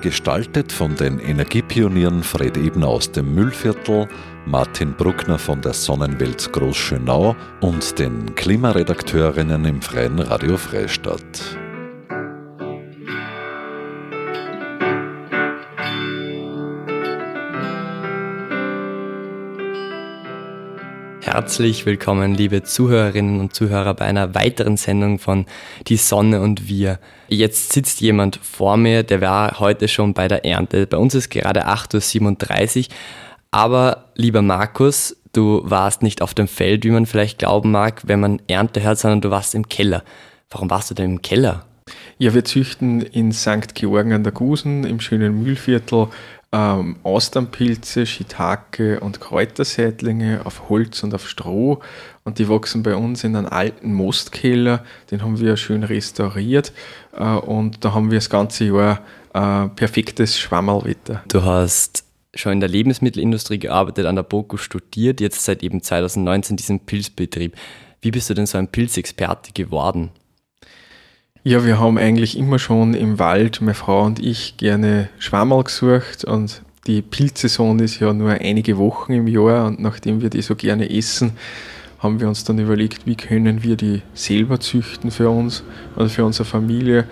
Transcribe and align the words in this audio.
Gestaltet 0.00 0.72
von 0.72 0.96
den 0.96 1.18
Energiepionieren 1.18 2.22
Fred 2.22 2.56
Ebner 2.56 2.88
aus 2.88 3.12
dem 3.12 3.34
Müllviertel, 3.34 4.08
Martin 4.46 4.94
Bruckner 4.94 5.38
von 5.38 5.60
der 5.60 5.74
Sonnenwelt 5.74 6.50
Großschönau 6.52 7.36
und 7.60 7.98
den 7.98 8.34
Klimaredakteurinnen 8.34 9.66
im 9.66 9.82
Freien 9.82 10.18
Radio 10.18 10.56
Freistadt. 10.56 11.59
Herzlich 21.40 21.86
willkommen, 21.86 22.34
liebe 22.34 22.64
Zuhörerinnen 22.64 23.40
und 23.40 23.54
Zuhörer, 23.54 23.94
bei 23.94 24.04
einer 24.04 24.34
weiteren 24.34 24.76
Sendung 24.76 25.18
von 25.18 25.46
Die 25.86 25.96
Sonne 25.96 26.42
und 26.42 26.68
wir. 26.68 26.98
Jetzt 27.28 27.72
sitzt 27.72 28.02
jemand 28.02 28.38
vor 28.42 28.76
mir, 28.76 29.04
der 29.04 29.22
war 29.22 29.58
heute 29.58 29.88
schon 29.88 30.12
bei 30.12 30.28
der 30.28 30.44
Ernte. 30.44 30.86
Bei 30.86 30.98
uns 30.98 31.14
ist 31.14 31.30
gerade 31.30 31.66
8.37 31.66 32.80
Uhr. 32.80 32.94
Aber 33.52 34.10
lieber 34.16 34.42
Markus, 34.42 35.16
du 35.32 35.62
warst 35.64 36.02
nicht 36.02 36.20
auf 36.20 36.34
dem 36.34 36.46
Feld, 36.46 36.84
wie 36.84 36.90
man 36.90 37.06
vielleicht 37.06 37.38
glauben 37.38 37.70
mag, 37.70 38.02
wenn 38.04 38.20
man 38.20 38.42
Ernte 38.46 38.82
hört, 38.82 38.98
sondern 38.98 39.22
du 39.22 39.30
warst 39.30 39.54
im 39.54 39.66
Keller. 39.66 40.04
Warum 40.50 40.68
warst 40.68 40.90
du 40.90 40.94
denn 40.94 41.12
im 41.12 41.22
Keller? 41.22 41.64
Ja, 42.18 42.34
wir 42.34 42.44
züchten 42.44 43.00
in 43.00 43.32
St. 43.32 43.74
Georgen 43.74 44.12
an 44.12 44.24
der 44.24 44.32
Gusen 44.32 44.84
im 44.84 45.00
schönen 45.00 45.42
Mühlviertel 45.42 46.08
ähm, 46.52 46.96
Austernpilze, 47.04 48.06
Shiitake 48.06 49.00
und 49.00 49.20
Kräuterseitlinge 49.20 50.40
auf 50.44 50.68
Holz 50.68 51.02
und 51.02 51.14
auf 51.14 51.28
Stroh. 51.28 51.80
Und 52.24 52.38
die 52.38 52.48
wachsen 52.48 52.82
bei 52.82 52.96
uns 52.96 53.22
in 53.22 53.36
einem 53.36 53.46
alten 53.46 53.94
Mostkeller. 53.94 54.84
Den 55.10 55.22
haben 55.22 55.38
wir 55.38 55.56
schön 55.56 55.84
restauriert. 55.84 56.72
Äh, 57.16 57.24
und 57.24 57.84
da 57.84 57.94
haben 57.94 58.10
wir 58.10 58.18
das 58.18 58.30
ganze 58.30 58.64
Jahr 58.64 59.00
äh, 59.32 59.68
perfektes 59.68 60.38
Schwammerlwetter. 60.38 61.22
Du 61.28 61.44
hast 61.44 62.04
schon 62.34 62.52
in 62.52 62.60
der 62.60 62.68
Lebensmittelindustrie 62.68 63.58
gearbeitet, 63.58 64.06
an 64.06 64.16
der 64.16 64.22
BOKU 64.22 64.56
studiert, 64.56 65.20
jetzt 65.20 65.44
seit 65.44 65.62
eben 65.62 65.82
2019 65.82 66.56
diesen 66.56 66.80
Pilzbetrieb. 66.80 67.56
Wie 68.00 68.10
bist 68.10 68.30
du 68.30 68.34
denn 68.34 68.46
so 68.46 68.58
ein 68.58 68.68
Pilzexperte 68.68 69.52
geworden? 69.52 70.10
Ja, 71.42 71.64
wir 71.64 71.80
haben 71.80 71.96
eigentlich 71.96 72.36
immer 72.36 72.58
schon 72.58 72.92
im 72.92 73.18
Wald, 73.18 73.62
meine 73.62 73.72
Frau 73.72 74.04
und 74.04 74.18
ich, 74.18 74.58
gerne 74.58 75.08
Schwammerl 75.18 75.64
gesucht 75.64 76.22
und 76.22 76.60
die 76.86 77.00
Pilzsaison 77.00 77.78
ist 77.78 77.98
ja 77.98 78.12
nur 78.12 78.32
einige 78.32 78.76
Wochen 78.76 79.14
im 79.14 79.26
Jahr 79.26 79.66
und 79.66 79.80
nachdem 79.80 80.20
wir 80.20 80.28
die 80.28 80.42
so 80.42 80.54
gerne 80.54 80.90
essen, 80.90 81.32
haben 81.98 82.20
wir 82.20 82.28
uns 82.28 82.44
dann 82.44 82.58
überlegt, 82.58 83.06
wie 83.06 83.14
können 83.14 83.62
wir 83.62 83.76
die 83.76 84.02
selber 84.12 84.60
züchten 84.60 85.10
für 85.10 85.30
uns 85.30 85.64
und 85.96 86.10
für 86.10 86.26
unsere 86.26 86.44
Familie. 86.44 87.06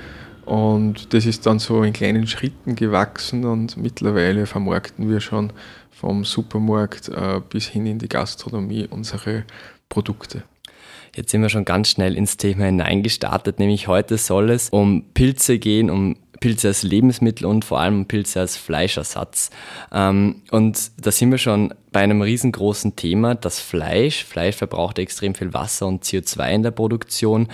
Und 0.45 1.15
das 1.15 1.25
ist 1.25 1.47
dann 1.47 1.59
so 1.59 1.83
in 1.83 1.95
kleinen 1.95 2.27
Schritten 2.27 2.77
gewachsen 2.77 3.47
und 3.47 3.79
mittlerweile 3.79 4.45
vermarkten 4.45 5.09
wir 5.09 5.21
schon 5.21 5.55
vom 5.91 6.27
Supermarkt 6.27 7.09
äh, 7.09 7.41
bis 7.49 7.67
hin 7.67 7.87
in 7.87 7.99
die 7.99 8.09
Gastronomie 8.11 8.87
unsere 8.91 9.45
Produkte. 9.89 10.43
Jetzt 11.19 11.33
sind 11.33 11.43
wir 11.43 11.49
schon 11.49 11.65
ganz 11.65 11.89
schnell 11.91 12.17
ins 12.17 12.37
Thema 12.37 12.67
hineingestartet, 12.67 13.59
nämlich 13.59 13.89
heute 13.89 14.19
soll 14.19 14.51
es 14.51 14.69
um 14.69 15.03
Pilze 15.15 15.59
gehen, 15.59 15.91
um 15.91 16.15
Pilze 16.39 16.69
als 16.69 16.85
Lebensmittel 16.85 17.45
und 17.45 17.65
vor 17.65 17.81
allem 17.81 18.07
Pilze 18.07 18.39
als 18.39 18.57
Fleischersatz. 18.57 19.51
Ähm, 19.93 20.43
und 20.53 20.93
da 20.97 21.11
sind 21.11 21.33
wir 21.33 21.39
schon 21.39 21.75
bei 21.91 22.03
einem 22.03 22.23
riesengroßen 22.23 22.95
Thema, 22.95 23.35
das 23.35 23.59
Fleisch. 23.59 24.25
Fleisch 24.25 24.55
verbraucht 24.55 25.01
extrem 25.01 25.35
viel 25.35 25.53
Wasser 25.53 25.89
und 25.89 26.05
CO2 26.05 26.53
in 26.53 26.63
der 26.63 26.71
Produktion. 26.71 27.49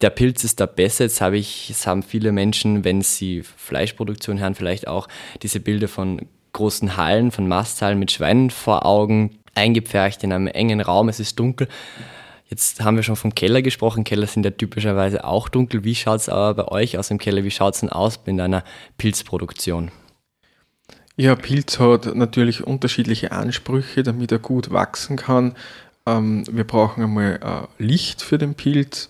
Der 0.00 0.08
Pilz 0.08 0.42
ist 0.42 0.58
da 0.58 0.64
besser. 0.64 1.04
Jetzt 1.04 1.20
habe 1.20 1.36
ich, 1.36 1.68
es 1.68 1.86
haben 1.86 2.02
viele 2.02 2.32
Menschen, 2.32 2.82
wenn 2.82 3.02
sie 3.02 3.42
Fleischproduktion 3.42 4.40
hören, 4.40 4.54
vielleicht 4.54 4.88
auch 4.88 5.06
diese 5.42 5.60
Bilder 5.60 5.88
von 5.88 6.22
großen 6.54 6.96
Hallen, 6.96 7.30
von 7.30 7.46
Masthallen 7.46 7.98
mit 7.98 8.10
Schweinen 8.10 8.48
vor 8.48 8.86
Augen, 8.86 9.36
eingepfercht 9.54 10.24
in 10.24 10.32
einem 10.32 10.46
engen 10.46 10.80
Raum, 10.80 11.10
es 11.10 11.20
ist 11.20 11.38
dunkel. 11.38 11.68
Jetzt 12.52 12.84
haben 12.84 12.96
wir 12.96 13.02
schon 13.02 13.16
vom 13.16 13.34
Keller 13.34 13.62
gesprochen. 13.62 14.04
Keller 14.04 14.26
sind 14.26 14.44
ja 14.44 14.50
typischerweise 14.50 15.24
auch 15.24 15.48
dunkel. 15.48 15.84
Wie 15.84 15.94
schaut 15.94 16.20
es 16.20 16.28
aber 16.28 16.52
bei 16.52 16.68
euch 16.68 16.98
aus 16.98 17.08
dem 17.08 17.16
Keller? 17.16 17.44
Wie 17.44 17.50
schaut 17.50 17.72
es 17.72 17.80
denn 17.80 17.88
aus 17.88 18.20
in 18.26 18.42
einer 18.42 18.62
Pilzproduktion? 18.98 19.90
Ja, 21.16 21.34
Pilz 21.34 21.78
hat 21.78 22.14
natürlich 22.14 22.62
unterschiedliche 22.62 23.32
Ansprüche, 23.32 24.02
damit 24.02 24.32
er 24.32 24.38
gut 24.38 24.70
wachsen 24.70 25.16
kann. 25.16 25.54
Ähm, 26.04 26.44
wir 26.50 26.64
brauchen 26.64 27.02
einmal 27.02 27.40
äh, 27.78 27.82
Licht 27.82 28.20
für 28.20 28.36
den 28.36 28.54
Pilz, 28.54 29.08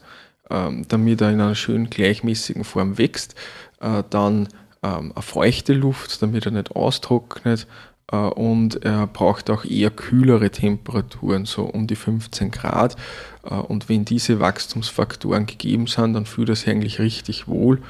ähm, 0.49 0.87
damit 0.87 1.21
er 1.21 1.31
in 1.31 1.41
einer 1.41 1.57
schön 1.57 1.91
gleichmäßigen 1.91 2.63
Form 2.63 2.97
wächst. 2.97 3.35
Äh, 3.81 4.05
dann 4.09 4.47
ähm, 4.85 5.11
eine 5.17 5.23
feuchte 5.23 5.73
Luft, 5.73 6.23
damit 6.23 6.47
er 6.47 6.53
nicht 6.53 6.77
austrocknet. 6.77 7.67
Äh, 8.11 8.17
und 8.17 8.85
er 8.85 9.07
braucht 9.07 9.51
auch 9.51 9.65
eher 9.65 9.91
kühlere 9.91 10.51
Temperaturen, 10.51 11.45
so 11.45 11.63
um 11.63 11.87
die 11.87 11.97
15 11.97 12.51
Grad. 12.51 12.97
Äh, 13.45 13.55
und 13.55 13.89
wenn 13.89 14.05
diese 14.05 14.41
Wachstumsfaktoren 14.41 15.47
gegeben 15.47 15.87
sind, 15.87 16.15
dann 16.15 16.27
fühlt 16.27 16.49
er 16.49 16.57
sich 16.57 16.69
eigentlich 16.69 16.99
richtig 16.99 17.49
wohl 17.49 17.83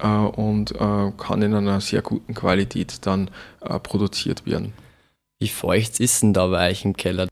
äh, 0.00 0.06
und 0.06 0.74
kann 1.18 1.42
in 1.42 1.54
einer 1.54 1.80
sehr 1.80 2.02
guten 2.02 2.34
Qualität 2.34 3.06
dann 3.06 3.30
produziert 3.82 4.46
werden. 4.46 4.72
Wie 5.40 5.48
feucht 5.48 6.00
ist 6.00 6.22
denn 6.22 6.34
da 6.34 6.46
bei 6.48 6.70
euch 6.70 6.84
im 6.84 6.96
Keller? 6.96 7.26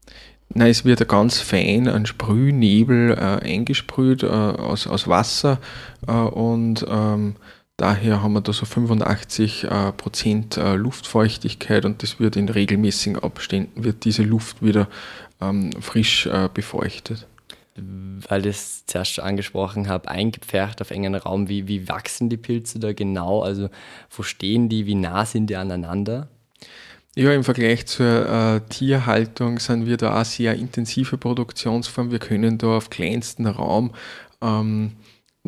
Nein, 0.55 0.71
es 0.71 0.85
wird 0.85 1.07
ganz 1.09 1.41
fein 1.41 1.89
ein 1.89 2.07
Sprühnebel 2.07 3.11
äh, 3.13 3.45
eingesprüht 3.45 4.23
äh, 4.23 4.29
aus, 4.29 4.87
aus 4.87 5.07
Wasser 5.07 5.59
äh, 6.07 6.13
und 6.13 6.87
ähm, 6.89 7.37
Daher 7.79 8.25
haben 8.25 8.33
wir 8.33 8.41
da 8.41 8.53
so 8.53 8.67
85 8.67 9.65
äh, 9.65 9.93
Prozent 9.93 10.57
äh, 10.57 10.75
Luftfeuchtigkeit 10.75 11.85
und 11.85 12.03
das 12.03 12.19
wird 12.19 12.35
in 12.35 12.49
regelmäßigen 12.49 13.21
Abständen, 13.21 13.85
wird 13.85 14.05
diese 14.05 14.25
Luft 14.25 14.61
wieder 14.65 14.89
ähm, 15.41 15.71
frisch 15.81 16.27
äh, 16.27 16.49
befeuchtet. 16.53 17.29
Weil 17.77 18.47
ich 18.47 18.57
es 18.57 18.87
zuerst 18.87 19.15
schon 19.15 19.25
angesprochen 19.25 19.89
habe, 19.89 20.09
eingepfercht 20.09 20.83
auf 20.83 20.91
engen 20.91 21.15
Raum, 21.15 21.49
wie, 21.49 21.69
wie 21.69 21.89
wachsen 21.89 22.29
die 22.29 22.37
Pilze 22.37 22.81
da 22.81 22.93
genau? 22.93 23.43
Also 23.43 23.71
wo 24.11 24.25
stehen 24.25 24.69
die, 24.69 24.87
wie 24.87 24.97
nah 24.97 25.25
sind 25.25 25.47
die 25.47 25.55
aneinander? 25.55 26.27
Ja, 27.15 27.33
im 27.33 27.45
Vergleich 27.45 27.87
zur 27.87 28.29
äh, 28.29 28.61
Tierhaltung 28.69 29.61
sind 29.61 29.87
wir 29.87 29.99
da 29.99 30.21
auch 30.21 30.25
sehr 30.25 30.57
intensive 30.57 31.17
Produktionsform. 31.17 32.11
Wir 32.11 32.19
können 32.19 32.59
da 32.59 32.79
auf 32.79 32.91
kleinstem 32.91 33.47
Raum 33.47 33.93
ähm, 34.43 34.97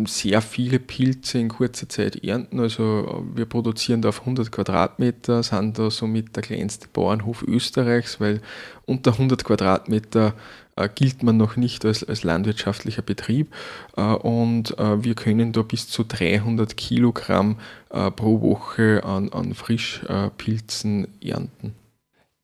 sehr 0.07 0.41
viele 0.43 0.79
Pilze 0.79 1.39
in 1.39 1.49
kurzer 1.49 1.89
Zeit 1.89 2.25
ernten. 2.25 2.61
Also 2.61 3.25
wir 3.35 3.47
produzieren 3.47 4.03
da 4.03 4.11
auf 4.11 4.21
100 4.21 4.51
Quadratmeter, 4.53 5.43
sind 5.43 5.79
da 5.79 5.91
somit 5.91 6.37
der 6.37 6.43
kleinste 6.43 6.89
Bauernhof 6.93 7.43
Österreichs, 7.43 8.21
weil 8.21 8.41
unter 8.87 9.13
100 9.13 9.45
Quadratmeter 9.45 10.35
äh, 10.77 10.89
gilt 10.95 11.23
man 11.23 11.37
noch 11.37 11.57
nicht 11.57 11.85
als, 11.85 12.05
als 12.05 12.25
landwirtschaftlicher 12.25 13.03
Betrieb 13.03 13.53
äh, 13.97 14.03
und 14.03 14.79
äh, 14.79 15.05
wir 15.05 15.15
können 15.15 15.53
da 15.53 15.63
bis 15.63 15.89
zu 15.89 16.05
300 16.05 16.77
Kilogramm 16.77 17.59
äh, 17.91 18.11
pro 18.11 18.41
Woche 18.41 19.05
an, 19.05 19.31
an 19.31 19.55
Frischpilzen 19.55 21.09
ernten. 21.23 21.75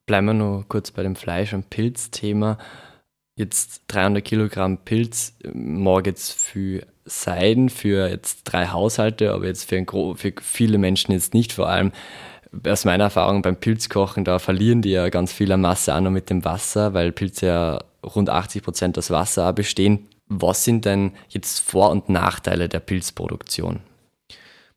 Bleiben 0.06 0.26
wir 0.26 0.34
noch 0.34 0.64
kurz 0.68 0.90
bei 0.90 1.02
dem 1.02 1.16
Fleisch- 1.16 1.52
und 1.52 1.68
Pilzthema. 1.68 2.58
Jetzt 3.34 3.82
300 3.88 4.24
Kilogramm 4.24 4.78
Pilz, 4.78 5.34
mag 5.52 6.06
jetzt 6.06 6.32
für 6.32 6.86
sein 7.06 7.68
für 7.68 8.08
jetzt 8.08 8.42
drei 8.44 8.66
Haushalte, 8.66 9.32
aber 9.32 9.46
jetzt 9.46 9.68
für, 9.68 9.76
ein, 9.76 9.86
für 9.86 10.32
viele 10.42 10.78
Menschen 10.78 11.12
jetzt 11.12 11.32
nicht. 11.32 11.52
Vor 11.52 11.68
allem 11.68 11.92
aus 12.66 12.84
meiner 12.84 13.04
Erfahrung 13.04 13.42
beim 13.42 13.56
Pilzkochen, 13.56 14.24
da 14.24 14.38
verlieren 14.38 14.82
die 14.82 14.90
ja 14.90 15.08
ganz 15.08 15.32
viel 15.32 15.56
Masse 15.56 15.94
auch 15.94 16.00
noch 16.00 16.10
mit 16.10 16.30
dem 16.30 16.44
Wasser, 16.44 16.94
weil 16.94 17.12
Pilze 17.12 17.46
ja 17.46 17.84
rund 18.04 18.30
80 18.30 18.62
Prozent 18.62 18.98
aus 18.98 19.10
Wasser 19.10 19.52
bestehen. 19.52 20.08
Was 20.28 20.64
sind 20.64 20.84
denn 20.84 21.12
jetzt 21.28 21.60
Vor- 21.60 21.90
und 21.90 22.08
Nachteile 22.08 22.68
der 22.68 22.80
Pilzproduktion? 22.80 23.80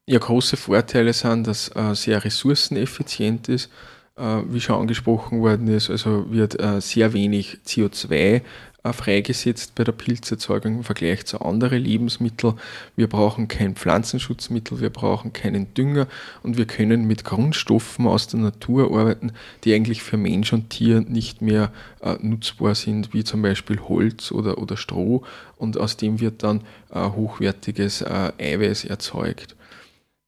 Ja, 0.05 0.19
große 0.19 0.57
Vorteile 0.57 1.13
sind, 1.13 1.47
dass 1.47 1.69
äh, 1.75 1.93
sehr 1.93 2.23
ressourceneffizient 2.23 3.49
ist. 3.49 3.69
Äh, 4.19 4.43
wie 4.53 4.61
schon 4.61 4.81
angesprochen 4.81 5.41
worden 5.41 5.67
ist, 5.67 5.89
also 5.89 6.31
wird 6.31 6.59
äh, 6.59 6.81
sehr 6.81 7.13
wenig 7.13 7.59
CO2 7.65 8.41
äh, 8.83 8.93
freigesetzt 8.93 9.75
bei 9.75 9.83
der 9.83 9.91
Pilzerzeugung 9.91 10.77
im 10.77 10.83
Vergleich 10.83 11.25
zu 11.25 11.41
anderen 11.41 11.81
Lebensmitteln. 11.81 12.53
Wir 12.95 13.07
brauchen 13.07 13.47
kein 13.47 13.75
Pflanzenschutzmittel, 13.75 14.79
wir 14.79 14.89
brauchen 14.89 15.33
keinen 15.33 15.73
Dünger 15.73 16.07
und 16.43 16.57
wir 16.57 16.65
können 16.65 17.05
mit 17.05 17.23
Grundstoffen 17.23 18.07
aus 18.07 18.27
der 18.27 18.39
Natur 18.39 18.97
arbeiten, 18.97 19.31
die 19.63 19.73
eigentlich 19.73 20.01
für 20.03 20.17
Mensch 20.17 20.53
und 20.53 20.69
Tier 20.69 21.01
nicht 21.01 21.41
mehr 21.41 21.71
äh, 22.01 22.15
nutzbar 22.21 22.75
sind, 22.75 23.13
wie 23.13 23.23
zum 23.23 23.41
Beispiel 23.41 23.79
Holz 23.81 24.31
oder, 24.31 24.57
oder 24.57 24.77
Stroh 24.77 25.23
und 25.57 25.77
aus 25.77 25.97
dem 25.97 26.19
wird 26.19 26.43
dann 26.43 26.61
äh, 26.91 27.01
hochwertiges 27.01 28.01
äh, 28.01 28.31
Eiweiß 28.37 28.85
erzeugt. 28.85 29.55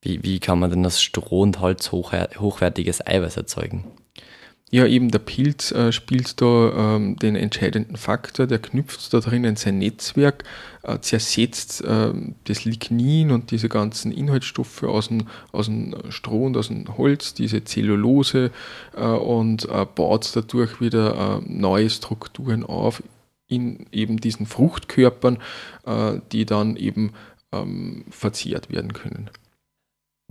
Wie, 0.01 0.23
wie 0.23 0.39
kann 0.39 0.59
man 0.59 0.71
denn 0.71 0.85
aus 0.85 1.01
Stroh 1.01 1.41
und 1.41 1.59
Holz 1.59 1.91
hoch, 1.91 2.11
hochwertiges 2.13 3.05
Eiweiß 3.05 3.37
erzeugen? 3.37 3.85
Ja, 4.73 4.85
eben 4.85 5.11
der 5.11 5.19
Pilz 5.19 5.73
äh, 5.73 5.91
spielt 5.91 6.39
da 6.41 6.95
ähm, 6.95 7.17
den 7.17 7.35
entscheidenden 7.35 7.97
Faktor, 7.97 8.47
der 8.47 8.59
knüpft 8.59 9.13
da 9.13 9.19
drinnen 9.19 9.57
sein 9.57 9.79
Netzwerk, 9.79 10.45
äh, 10.83 10.97
zersetzt 10.99 11.83
äh, 11.83 12.13
das 12.45 12.63
Lignin 12.63 13.31
und 13.31 13.51
diese 13.51 13.67
ganzen 13.67 14.13
Inhaltsstoffe 14.13 14.83
aus 14.83 15.09
dem, 15.09 15.27
aus 15.51 15.65
dem 15.65 15.93
Stroh 16.09 16.45
und 16.45 16.55
aus 16.55 16.69
dem 16.69 16.97
Holz, 16.97 17.33
diese 17.33 17.65
Zellulose 17.65 18.51
äh, 18.95 19.01
und 19.03 19.65
äh, 19.65 19.85
baut 19.93 20.33
dadurch 20.33 20.79
wieder 20.79 21.41
äh, 21.41 21.51
neue 21.51 21.89
Strukturen 21.89 22.63
auf 22.63 23.03
in 23.49 23.87
eben 23.91 24.21
diesen 24.21 24.45
Fruchtkörpern, 24.45 25.37
die 26.31 26.45
dann 26.45 26.77
eben 26.77 27.11
ähm, 27.51 28.05
verzehrt 28.09 28.71
werden 28.71 28.93
können. 28.93 29.29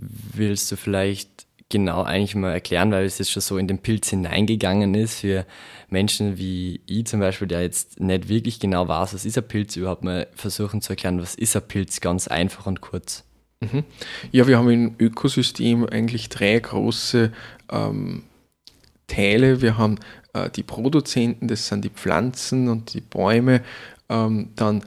Willst 0.01 0.71
du 0.73 0.77
vielleicht 0.77 1.47
genau 1.69 2.03
eigentlich 2.03 2.35
mal 2.35 2.53
erklären, 2.53 2.91
weil 2.91 3.05
es 3.05 3.19
jetzt 3.19 3.31
schon 3.31 3.43
so 3.43 3.57
in 3.57 3.69
den 3.69 3.79
Pilz 3.79 4.11
hineingegangen 4.11 4.95
ist 4.95 5.21
für 5.21 5.47
Menschen 5.89 6.39
wie 6.39 6.81
ich 6.87 7.07
zum 7.07 7.21
Beispiel, 7.21 7.49
der 7.49 7.63
jetzt 7.63 8.01
nicht 8.01 8.29
wirklich 8.29 8.61
genau 8.61 8.89
weiß, 8.89 9.15
was 9.15 9.25
ist 9.25 9.39
ein 9.39 9.47
Pilz 9.47 9.77
überhaupt, 9.77 10.05
mal 10.05 10.27
versuchen 10.35 10.83
zu 10.83 10.93
erklären, 10.93 11.21
was 11.21 11.35
ist 11.35 11.57
ein 11.57 11.67
Pilz 11.67 12.01
ganz 12.01 12.29
einfach 12.29 12.67
und 12.67 12.81
kurz. 12.81 13.25
Mhm. 13.61 13.85
Ja, 14.33 14.47
wir 14.47 14.59
haben 14.59 14.71
im 14.71 14.95
Ökosystem 14.99 15.87
eigentlich 15.87 16.29
drei 16.29 16.59
große 16.59 17.33
ähm, 17.71 18.23
Teile. 19.07 19.61
Wir 19.61 19.77
haben 19.77 19.99
äh, 20.33 20.49
die 20.51 20.63
Produzenten, 20.63 21.49
das 21.49 21.69
sind 21.69 21.85
die 21.85 21.91
Pflanzen 21.91 22.69
und 22.69 22.95
die 22.95 23.01
Bäume, 23.01 23.63
ähm, 24.09 24.51
dann 24.57 24.83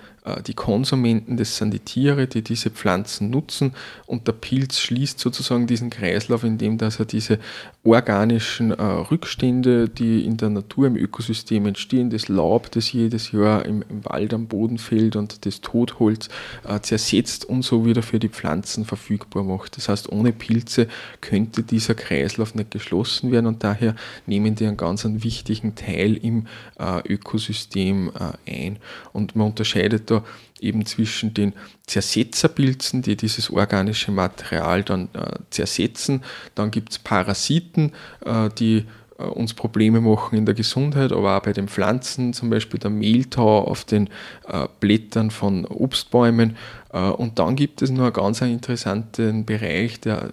die 0.48 0.54
Konsumenten, 0.54 1.38
das 1.38 1.58
sind 1.58 1.74
die 1.74 1.80
Tiere, 1.80 2.28
die 2.28 2.42
diese 2.42 2.70
Pflanzen 2.70 3.30
nutzen. 3.30 3.74
Und 4.06 4.28
der 4.28 4.34
Pilz 4.34 4.80
schließt 4.80 5.20
sozusagen 5.20 5.68
diesen 5.68 5.90
Kreislauf, 5.90 6.44
indem 6.44 6.78
dass 6.78 7.00
er 7.00 7.06
diese 7.06 7.40
organischen 7.86 8.72
äh, 8.72 8.82
Rückstände, 8.82 9.90
die 9.90 10.26
in 10.26 10.38
der 10.38 10.50
Natur 10.50 10.88
im 10.88 10.96
Ökosystem 10.96 11.66
entstehen, 11.66 12.10
das 12.10 12.30
Laub, 12.30 12.72
das 12.72 12.94
jedes 12.94 13.34
Jahr 13.34 13.66
im, 13.66 13.84
im 13.90 14.06
Wald 14.06 14.34
am 14.34 14.48
Boden 14.48 14.78
fällt 14.78 15.18
und 15.18 15.46
das 15.46 15.60
Totholz 15.60 16.30
äh, 16.66 16.80
zersetzt 16.80 17.44
und 17.44 17.64
so 17.64 17.86
wieder 17.86 18.02
für 18.02 18.20
die 18.20 18.30
Pflanzen 18.30 18.86
verfügbar 18.86 19.44
macht. 19.44 19.76
Das 19.76 19.90
heißt, 19.90 20.10
ohne 20.14 20.32
Pilze 20.32 20.88
könnte 21.20 21.64
dieser 21.64 21.94
Kreislauf 21.94 22.56
nicht 22.56 22.72
geschlossen 22.72 23.32
werden 23.34 23.48
und 23.48 23.66
daher 23.66 23.96
nehmen 24.28 24.56
die 24.56 24.66
einen 24.66 24.78
ganz 24.78 25.06
einen 25.06 25.24
wichtigen 25.24 25.76
Teil 25.76 26.16
im 26.16 26.48
äh, 26.80 27.02
Ökosystem 27.06 28.12
äh, 28.18 28.50
ein. 28.50 28.78
Und 29.12 29.36
man 29.36 29.48
unterscheidet 29.48 30.10
da 30.10 30.24
eben 30.64 30.86
zwischen 30.86 31.34
den 31.34 31.54
Zersetzerpilzen, 31.88 33.02
die 33.02 33.16
dieses 33.16 33.50
organische 33.50 34.12
Material 34.12 34.84
dann 34.84 35.10
äh, 35.14 35.40
zersetzen. 35.50 36.24
Dann 36.56 36.72
gibt 36.72 36.92
es 36.92 37.00
Parasiten, 37.00 37.92
äh, 38.26 38.50
die 38.58 38.86
äh, 39.18 39.24
uns 39.24 39.54
Probleme 39.54 40.02
machen 40.02 40.38
in 40.38 40.46
der 40.46 40.56
Gesundheit, 40.56 41.12
aber 41.12 41.38
auch 41.38 41.42
bei 41.42 41.54
den 41.54 41.68
Pflanzen, 41.68 42.34
zum 42.34 42.50
Beispiel 42.50 42.80
der 42.80 42.90
Mehltau 42.90 43.64
auf 43.66 43.86
den 43.86 44.10
äh, 44.48 44.68
Blättern 44.80 45.32
von 45.32 45.66
Obstbäumen. 45.66 46.58
Äh, 46.92 47.00
und 47.00 47.40
dann 47.40 47.56
gibt 47.56 47.82
es 47.82 47.92
noch 47.92 48.06
einen 48.06 48.14
ganz 48.14 48.42
interessanten 48.42 49.46
Bereich, 49.46 50.00
der 50.00 50.32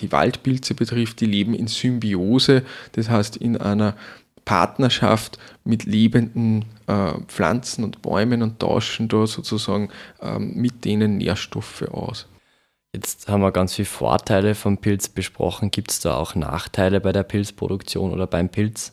die 0.00 0.10
Waldpilze 0.10 0.74
betrifft, 0.74 1.20
die 1.20 1.26
leben 1.26 1.54
in 1.54 1.68
Symbiose, 1.68 2.64
das 2.92 3.08
heißt 3.08 3.36
in 3.36 3.56
einer 3.56 3.94
Partnerschaft 4.50 5.38
mit 5.62 5.84
lebenden 5.84 6.64
äh, 6.88 7.12
Pflanzen 7.28 7.84
und 7.84 8.02
Bäumen 8.02 8.42
und 8.42 8.58
tauschen 8.58 9.06
da 9.06 9.24
sozusagen 9.28 9.90
ähm, 10.20 10.56
mit 10.56 10.84
denen 10.84 11.18
Nährstoffe 11.18 11.82
aus. 11.82 12.26
Jetzt 12.92 13.28
haben 13.28 13.42
wir 13.42 13.52
ganz 13.52 13.74
viele 13.74 13.86
Vorteile 13.86 14.56
vom 14.56 14.78
Pilz 14.78 15.08
besprochen. 15.08 15.70
Gibt 15.70 15.92
es 15.92 16.00
da 16.00 16.16
auch 16.16 16.34
Nachteile 16.34 17.00
bei 17.00 17.12
der 17.12 17.22
Pilzproduktion 17.22 18.10
oder 18.10 18.26
beim 18.26 18.48
Pilz? 18.48 18.92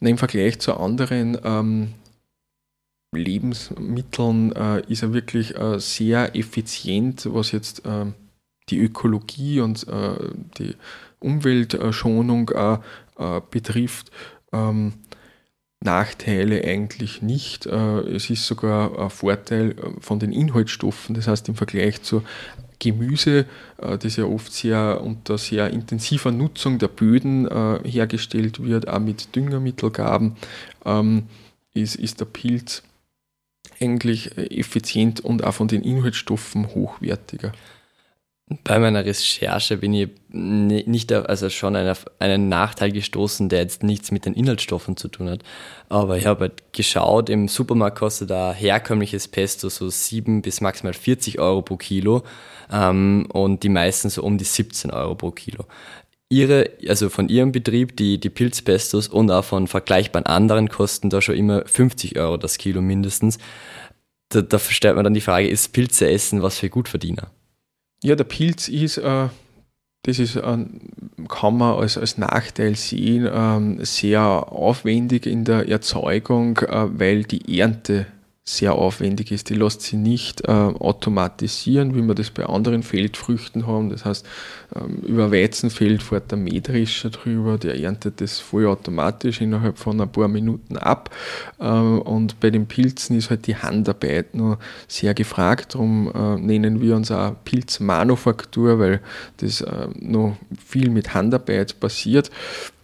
Im 0.00 0.16
Vergleich 0.16 0.58
zu 0.58 0.78
anderen 0.78 1.36
ähm, 1.44 1.92
Lebensmitteln 3.14 4.52
äh, 4.52 4.90
ist 4.90 5.02
er 5.02 5.12
wirklich 5.12 5.54
äh, 5.54 5.78
sehr 5.78 6.34
effizient, 6.34 7.28
was 7.30 7.52
jetzt 7.52 7.84
äh, 7.84 8.06
die 8.70 8.78
Ökologie 8.80 9.60
und 9.60 9.86
äh, 9.86 10.14
die 10.56 10.76
Umweltschonung 11.22 12.50
äh, 13.18 13.36
äh, 13.36 13.40
betrifft. 13.50 14.10
Ähm, 14.52 14.94
Nachteile 15.80 16.62
eigentlich 16.64 17.22
nicht. 17.22 17.66
Äh, 17.66 18.00
es 18.00 18.30
ist 18.30 18.46
sogar 18.46 18.98
ein 18.98 19.10
Vorteil 19.10 19.74
von 20.00 20.18
den 20.18 20.32
Inhaltsstoffen, 20.32 21.14
das 21.14 21.26
heißt 21.26 21.48
im 21.48 21.54
Vergleich 21.54 22.02
zu 22.02 22.22
Gemüse, 22.78 23.46
das 23.78 24.16
ja 24.16 24.24
oft 24.24 24.52
sehr 24.52 25.00
unter 25.04 25.38
sehr 25.38 25.70
intensiver 25.70 26.32
Nutzung 26.32 26.80
der 26.80 26.88
Böden 26.88 27.48
hergestellt 27.84 28.60
wird, 28.60 28.88
auch 28.88 28.98
mit 28.98 29.36
Düngermittelgaben, 29.36 30.34
ähm, 30.84 31.28
ist, 31.74 31.94
ist 31.94 32.18
der 32.18 32.24
Pilz 32.24 32.82
eigentlich 33.80 34.36
effizient 34.36 35.20
und 35.20 35.44
auch 35.44 35.54
von 35.54 35.68
den 35.68 35.82
Inhaltsstoffen 35.82 36.74
hochwertiger. 36.74 37.52
Bei 38.64 38.78
meiner 38.78 39.04
Recherche 39.04 39.76
bin 39.76 39.94
ich 39.94 40.08
nicht, 40.30 41.12
also 41.12 41.50
schon 41.50 41.76
einen, 41.76 41.94
einen 42.18 42.48
Nachteil 42.48 42.90
gestoßen, 42.90 43.48
der 43.48 43.60
jetzt 43.60 43.82
nichts 43.82 44.10
mit 44.10 44.26
den 44.26 44.34
Inhaltsstoffen 44.34 44.96
zu 44.96 45.08
tun 45.08 45.28
hat. 45.28 45.42
Aber 45.88 46.16
ich 46.16 46.26
habe 46.26 46.42
halt 46.42 46.72
geschaut, 46.72 47.30
im 47.30 47.48
Supermarkt 47.48 47.98
kostet 47.98 48.30
da 48.30 48.52
herkömmliches 48.52 49.28
Pesto 49.28 49.68
so 49.68 49.88
7 49.88 50.42
bis 50.42 50.60
maximal 50.60 50.92
40 50.92 51.38
Euro 51.38 51.62
pro 51.62 51.76
Kilo 51.76 52.22
ähm, 52.72 53.26
und 53.32 53.62
die 53.62 53.68
meisten 53.68 54.10
so 54.10 54.22
um 54.22 54.38
die 54.38 54.44
17 54.44 54.90
Euro 54.90 55.14
pro 55.14 55.30
Kilo. 55.30 55.66
Ihre, 56.28 56.70
also 56.88 57.10
von 57.10 57.28
ihrem 57.28 57.52
Betrieb, 57.52 57.96
die, 57.96 58.18
die 58.18 58.30
Pilzpestos 58.30 59.08
und 59.08 59.30
auch 59.30 59.44
von 59.44 59.66
vergleichbaren 59.66 60.26
anderen 60.26 60.68
kosten 60.68 61.10
da 61.10 61.20
schon 61.20 61.36
immer 61.36 61.64
50 61.66 62.18
Euro 62.18 62.38
das 62.38 62.56
Kilo 62.56 62.80
mindestens. 62.80 63.38
Da, 64.30 64.40
da 64.40 64.58
stellt 64.58 64.96
man 64.96 65.04
dann 65.04 65.14
die 65.14 65.20
Frage, 65.20 65.48
ist 65.48 65.74
Pilze 65.74 66.10
essen 66.10 66.42
was 66.42 66.58
für 66.58 66.70
Gutverdiener? 66.70 67.30
Ja, 68.02 68.16
der 68.16 68.24
Pilz 68.24 68.68
ist, 68.68 68.98
äh, 68.98 69.28
das 70.02 70.18
ist, 70.18 70.36
äh, 70.36 70.66
kann 71.28 71.56
man 71.56 71.78
als, 71.78 71.96
als 71.96 72.18
Nachteil 72.18 72.74
sehen, 72.74 73.26
äh, 73.26 73.84
sehr 73.84 74.22
aufwendig 74.22 75.26
in 75.26 75.44
der 75.44 75.68
Erzeugung, 75.68 76.58
äh, 76.58 76.98
weil 76.98 77.22
die 77.22 77.60
Ernte 77.60 78.06
sehr 78.44 78.74
aufwendig 78.74 79.30
ist. 79.30 79.50
Die 79.50 79.54
lässt 79.54 79.82
sich 79.82 79.92
nicht 79.92 80.48
äh, 80.48 80.50
automatisieren, 80.50 81.94
wie 81.94 82.02
wir 82.02 82.16
das 82.16 82.30
bei 82.30 82.44
anderen 82.44 82.82
Feldfrüchten 82.82 83.68
haben. 83.68 83.88
Das 83.88 84.04
heißt, 84.04 84.26
ähm, 84.74 84.96
über 85.06 85.30
Weizenfeld 85.30 86.02
fährt 86.02 86.32
der 86.32 86.38
Mähdrescher 86.38 87.10
drüber, 87.10 87.56
der 87.56 87.78
erntet 87.78 88.20
das 88.20 88.40
vollautomatisch 88.40 89.40
innerhalb 89.40 89.78
von 89.78 90.00
ein 90.00 90.10
paar 90.10 90.26
Minuten 90.26 90.76
ab. 90.76 91.10
Ähm, 91.60 92.00
und 92.02 92.40
bei 92.40 92.50
den 92.50 92.66
Pilzen 92.66 93.16
ist 93.16 93.30
halt 93.30 93.46
die 93.46 93.54
Handarbeit 93.54 94.34
noch 94.34 94.58
sehr 94.88 95.14
gefragt. 95.14 95.74
Darum 95.74 96.10
äh, 96.12 96.40
nennen 96.40 96.80
wir 96.80 96.96
uns 96.96 97.12
auch 97.12 97.36
Pilzmanufaktur, 97.44 98.80
weil 98.80 99.00
das 99.36 99.60
äh, 99.60 99.86
noch 100.00 100.36
viel 100.66 100.90
mit 100.90 101.14
Handarbeit 101.14 101.78
passiert. 101.78 102.32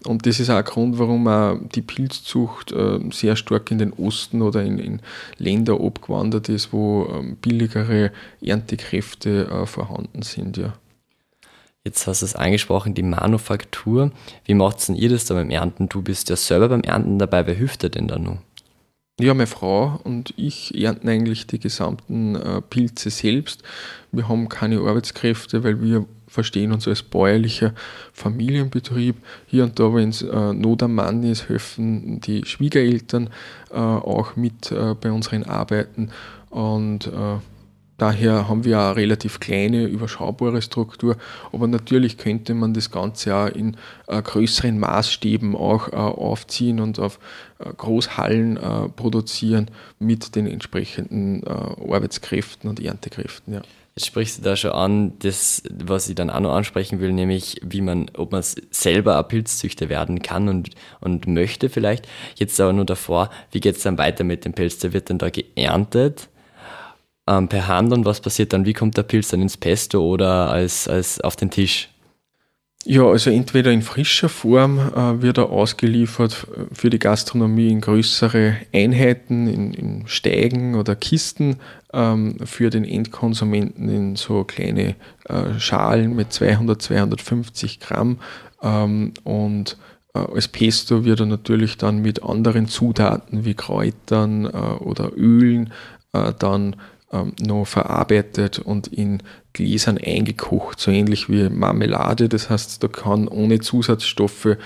Und 0.04 0.26
das 0.26 0.40
ist 0.40 0.48
auch 0.50 0.56
ein 0.56 0.64
Grund, 0.64 0.98
warum 0.98 1.26
auch 1.26 1.58
die 1.74 1.82
Pilzzucht 1.82 2.72
äh, 2.72 3.00
sehr 3.10 3.36
stark 3.36 3.70
in 3.70 3.78
den 3.78 3.92
Osten 3.92 4.42
oder 4.42 4.62
in, 4.62 4.78
in 4.78 5.00
Länder 5.38 5.80
abgewandert 5.80 6.48
ist, 6.48 6.72
wo 6.72 7.06
ähm, 7.12 7.36
billigere 7.36 8.12
Erntekräfte 8.40 9.48
äh, 9.50 9.66
vorhanden 9.66 10.22
sind. 10.22 10.56
Ja. 10.56 10.74
Jetzt 11.84 12.06
hast 12.06 12.22
du 12.22 12.26
es 12.26 12.36
angesprochen, 12.36 12.94
die 12.94 13.02
Manufaktur. 13.02 14.12
Wie 14.44 14.54
macht 14.54 14.86
denn 14.88 14.94
ihr 14.94 15.08
das 15.08 15.24
da 15.24 15.34
beim 15.34 15.50
Ernten? 15.50 15.88
Du 15.88 16.02
bist 16.02 16.28
ja 16.28 16.36
selber 16.36 16.68
beim 16.68 16.82
Ernten 16.82 17.18
dabei. 17.18 17.46
Wer 17.46 17.54
hilft 17.54 17.82
dir 17.82 17.90
denn 17.90 18.08
da 18.08 18.18
noch? 18.18 18.38
Ja, 19.20 19.34
meine 19.34 19.48
Frau 19.48 19.98
und 20.04 20.32
ich 20.36 20.80
ernten 20.80 21.08
eigentlich 21.08 21.48
die 21.48 21.58
gesamten 21.58 22.36
äh, 22.36 22.60
Pilze 22.62 23.10
selbst. 23.10 23.64
Wir 24.12 24.28
haben 24.28 24.48
keine 24.48 24.78
Arbeitskräfte, 24.78 25.64
weil 25.64 25.82
wir 25.82 26.06
verstehen 26.28 26.70
uns 26.70 26.86
als 26.86 27.02
bäuerlicher 27.02 27.74
Familienbetrieb. 28.12 29.16
Hier 29.46 29.64
und 29.64 29.76
da, 29.80 29.92
wenn 29.92 30.10
es 30.10 30.22
äh, 30.22 30.52
Not 30.52 30.84
am 30.84 30.94
Mann 30.94 31.24
ist, 31.24 31.48
helfen 31.48 32.20
die 32.20 32.44
Schwiegereltern 32.44 33.30
äh, 33.72 33.76
auch 33.76 34.36
mit 34.36 34.70
äh, 34.70 34.94
bei 34.94 35.10
unseren 35.10 35.42
Arbeiten. 35.42 36.10
Und 36.50 37.08
äh, 37.08 37.38
Daher 37.98 38.48
haben 38.48 38.64
wir 38.64 38.78
eine 38.78 38.96
relativ 38.96 39.40
kleine, 39.40 39.84
überschaubare 39.86 40.62
Struktur, 40.62 41.16
aber 41.52 41.66
natürlich 41.66 42.16
könnte 42.16 42.54
man 42.54 42.72
das 42.72 42.92
Ganze 42.92 43.34
auch 43.34 43.48
in 43.48 43.76
äh, 44.06 44.22
größeren 44.22 44.78
Maßstäben 44.78 45.56
auch 45.56 45.88
äh, 45.88 45.96
aufziehen 45.96 46.78
und 46.78 47.00
auf 47.00 47.18
äh, 47.58 47.68
Großhallen 47.76 48.56
äh, 48.56 48.88
produzieren 48.90 49.70
mit 49.98 50.36
den 50.36 50.46
entsprechenden 50.46 51.42
äh, 51.42 51.48
Arbeitskräften 51.48 52.70
und 52.70 52.78
Erntekräften. 52.78 53.54
Ja. 53.54 53.62
Jetzt 53.96 54.06
sprichst 54.06 54.38
du 54.38 54.42
da 54.42 54.54
schon 54.54 54.70
an, 54.70 55.14
das, 55.18 55.64
was 55.68 56.08
ich 56.08 56.14
dann 56.14 56.30
auch 56.30 56.38
noch 56.38 56.54
ansprechen 56.54 57.00
will, 57.00 57.12
nämlich 57.12 57.60
wie 57.64 57.80
man, 57.80 58.12
ob 58.16 58.30
man 58.30 58.44
selber 58.70 59.18
ein 59.18 59.26
Pilzzüchter 59.26 59.88
werden 59.88 60.22
kann 60.22 60.48
und, 60.48 60.70
und 61.00 61.26
möchte 61.26 61.68
vielleicht. 61.68 62.06
Jetzt 62.36 62.60
aber 62.60 62.72
nur 62.72 62.84
davor, 62.84 63.28
wie 63.50 63.58
geht 63.58 63.76
es 63.76 63.82
dann 63.82 63.98
weiter 63.98 64.22
mit 64.22 64.44
dem 64.44 64.52
Pilz? 64.52 64.78
Der 64.78 64.92
wird 64.92 65.10
dann 65.10 65.18
da 65.18 65.30
geerntet 65.30 66.28
ähm, 67.28 67.48
per 67.48 67.68
Hand 67.68 67.92
und 67.92 68.04
was 68.04 68.20
passiert 68.20 68.52
dann? 68.52 68.64
Wie 68.64 68.72
kommt 68.72 68.96
der 68.96 69.02
Pilz 69.02 69.28
dann 69.28 69.42
ins 69.42 69.56
Pesto 69.56 70.00
oder 70.00 70.50
als, 70.50 70.88
als 70.88 71.20
auf 71.20 71.36
den 71.36 71.50
Tisch? 71.50 71.90
Ja, 72.84 73.02
also 73.02 73.30
entweder 73.30 73.70
in 73.70 73.82
frischer 73.82 74.28
Form 74.28 74.78
äh, 74.78 75.20
wird 75.20 75.36
er 75.36 75.50
ausgeliefert 75.50 76.46
für 76.72 76.88
die 76.88 76.98
Gastronomie 76.98 77.68
in 77.68 77.80
größere 77.80 78.56
Einheiten, 78.72 79.46
in, 79.46 79.74
in 79.74 80.06
Steigen 80.06 80.74
oder 80.74 80.96
Kisten, 80.96 81.56
ähm, 81.92 82.36
für 82.44 82.70
den 82.70 82.84
Endkonsumenten 82.84 83.88
in 83.88 84.16
so 84.16 84.44
kleine 84.44 84.94
äh, 85.24 85.58
Schalen 85.58 86.14
mit 86.16 86.32
200, 86.32 86.80
250 86.80 87.80
Gramm 87.80 88.20
ähm, 88.62 89.12
und 89.24 89.76
äh, 90.14 90.18
als 90.18 90.48
Pesto 90.48 91.04
wird 91.04 91.20
er 91.20 91.26
natürlich 91.26 91.76
dann 91.76 92.00
mit 92.00 92.22
anderen 92.22 92.68
Zutaten 92.68 93.44
wie 93.44 93.54
Kräutern 93.54 94.46
äh, 94.46 94.48
oder 94.48 95.12
Ölen 95.16 95.72
äh, 96.12 96.32
dann 96.38 96.76
ähm, 97.12 97.32
noch 97.40 97.64
verarbeitet 97.64 98.58
und 98.58 98.88
in 98.88 99.22
Gläsern 99.52 99.98
eingekocht, 99.98 100.80
so 100.80 100.90
ähnlich 100.90 101.28
wie 101.28 101.48
Marmelade. 101.48 102.28
Das 102.28 102.50
heißt, 102.50 102.82
da 102.82 102.88
kann 102.88 103.28
ohne 103.28 103.60
Zusatzstoffe 103.60 104.56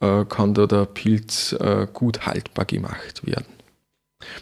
äh, 0.00 0.24
kann 0.26 0.54
da 0.54 0.66
der 0.66 0.86
Pilz 0.86 1.52
äh, 1.52 1.86
gut 1.92 2.26
haltbar 2.26 2.64
gemacht 2.64 3.26
werden. 3.26 3.46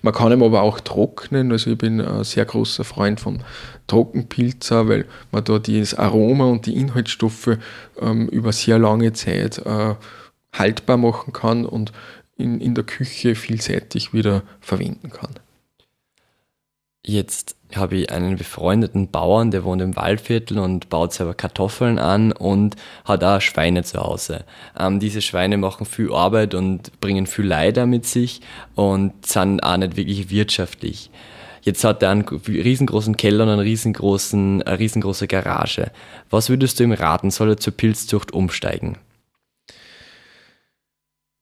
Man 0.02 0.14
kann 0.14 0.32
ihn 0.32 0.42
aber 0.42 0.62
auch 0.62 0.80
trocknen, 0.80 1.52
also 1.52 1.70
ich 1.70 1.78
bin 1.78 2.00
ein 2.00 2.24
sehr 2.24 2.46
großer 2.46 2.84
Freund 2.84 3.20
vom 3.20 3.40
Trockenpilzer, 3.86 4.88
weil 4.88 5.04
man 5.32 5.44
da 5.44 5.58
das 5.58 5.94
Aroma 5.94 6.46
und 6.46 6.66
die 6.66 6.76
Inhaltsstoffe 6.76 7.58
ähm, 8.00 8.28
über 8.28 8.52
sehr 8.52 8.78
lange 8.78 9.12
Zeit 9.12 9.58
äh, 9.58 9.94
haltbar 10.52 10.96
machen 10.96 11.32
kann 11.32 11.66
und 11.66 11.92
in, 12.36 12.60
in 12.60 12.74
der 12.74 12.84
Küche 12.84 13.34
vielseitig 13.34 14.12
wieder 14.12 14.42
verwenden 14.60 15.10
kann. 15.10 15.34
Jetzt 17.08 17.54
habe 17.76 17.98
ich 17.98 18.10
einen 18.10 18.36
befreundeten 18.36 19.12
Bauern, 19.12 19.52
der 19.52 19.62
wohnt 19.62 19.80
im 19.80 19.94
Waldviertel 19.94 20.58
und 20.58 20.88
baut 20.88 21.12
selber 21.12 21.34
Kartoffeln 21.34 22.00
an 22.00 22.32
und 22.32 22.74
hat 23.04 23.22
auch 23.22 23.40
Schweine 23.40 23.84
zu 23.84 24.00
Hause. 24.00 24.44
Ähm, 24.76 24.98
diese 24.98 25.22
Schweine 25.22 25.56
machen 25.56 25.86
viel 25.86 26.12
Arbeit 26.12 26.54
und 26.54 27.00
bringen 27.00 27.28
viel 27.28 27.46
Leider 27.46 27.86
mit 27.86 28.06
sich 28.06 28.40
und 28.74 29.24
sind 29.24 29.62
auch 29.62 29.76
nicht 29.76 29.96
wirklich 29.96 30.30
wirtschaftlich. 30.30 31.12
Jetzt 31.62 31.84
hat 31.84 32.02
er 32.02 32.10
einen 32.10 32.26
riesengroßen 32.26 33.16
Keller 33.16 33.44
und 33.44 33.50
einen 33.50 33.60
riesengroßen, 33.60 34.62
eine 34.62 34.78
riesengroße 34.78 35.28
Garage. 35.28 35.92
Was 36.28 36.48
würdest 36.48 36.80
du 36.80 36.84
ihm 36.84 36.92
raten? 36.92 37.30
Soll 37.30 37.50
er 37.50 37.56
zur 37.56 37.72
Pilzzucht 37.76 38.32
umsteigen? 38.32 38.98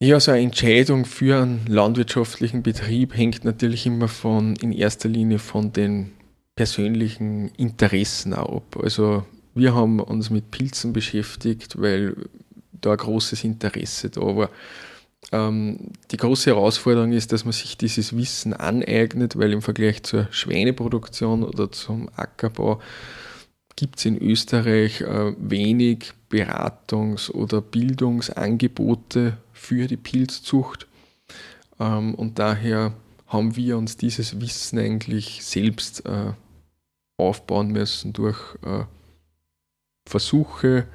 Ja, 0.04 0.20
so 0.20 0.32
eine 0.32 0.42
Entscheidung 0.42 1.06
für 1.06 1.40
einen 1.40 1.64
landwirtschaftlichen 1.66 2.62
Betrieb 2.62 3.16
hängt 3.16 3.46
natürlich 3.46 3.86
immer 3.86 4.06
von, 4.06 4.54
in 4.56 4.70
erster 4.70 5.08
Linie 5.08 5.38
von 5.38 5.72
den 5.72 6.12
persönlichen 6.54 7.48
Interessen 7.56 8.34
ab. 8.34 8.76
Also 8.82 9.24
wir 9.54 9.74
haben 9.74 10.00
uns 10.00 10.28
mit 10.28 10.50
Pilzen 10.50 10.92
beschäftigt, 10.92 11.80
weil 11.80 12.16
da 12.70 12.90
ein 12.90 12.96
großes 12.98 13.44
Interesse 13.44 14.10
da 14.10 14.20
war. 14.20 14.50
Ähm, 15.32 15.92
die 16.10 16.18
große 16.18 16.50
Herausforderung 16.50 17.12
ist, 17.12 17.32
dass 17.32 17.46
man 17.46 17.52
sich 17.52 17.78
dieses 17.78 18.14
Wissen 18.14 18.52
aneignet, 18.52 19.38
weil 19.38 19.54
im 19.54 19.62
Vergleich 19.62 20.02
zur 20.02 20.28
Schweineproduktion 20.30 21.42
oder 21.42 21.72
zum 21.72 22.10
Ackerbau 22.14 22.78
gibt 23.74 24.00
es 24.00 24.04
in 24.04 24.20
Österreich 24.20 25.00
äh, 25.00 25.32
wenig 25.38 26.12
Beratungs- 26.30 27.30
oder 27.30 27.62
Bildungsangebote 27.62 29.38
für 29.64 29.86
die 29.86 29.96
Pilzzucht. 29.96 30.86
Ähm, 31.80 32.14
und 32.14 32.38
daher 32.38 32.92
haben 33.26 33.56
wir 33.56 33.78
uns 33.78 33.96
dieses 33.96 34.40
Wissen 34.40 34.78
eigentlich 34.78 35.44
selbst 35.44 36.04
äh, 36.06 36.32
aufbauen 37.16 37.68
müssen 37.68 38.12
durch 38.12 38.38
äh, 38.64 38.84
Versuche, 40.06 40.86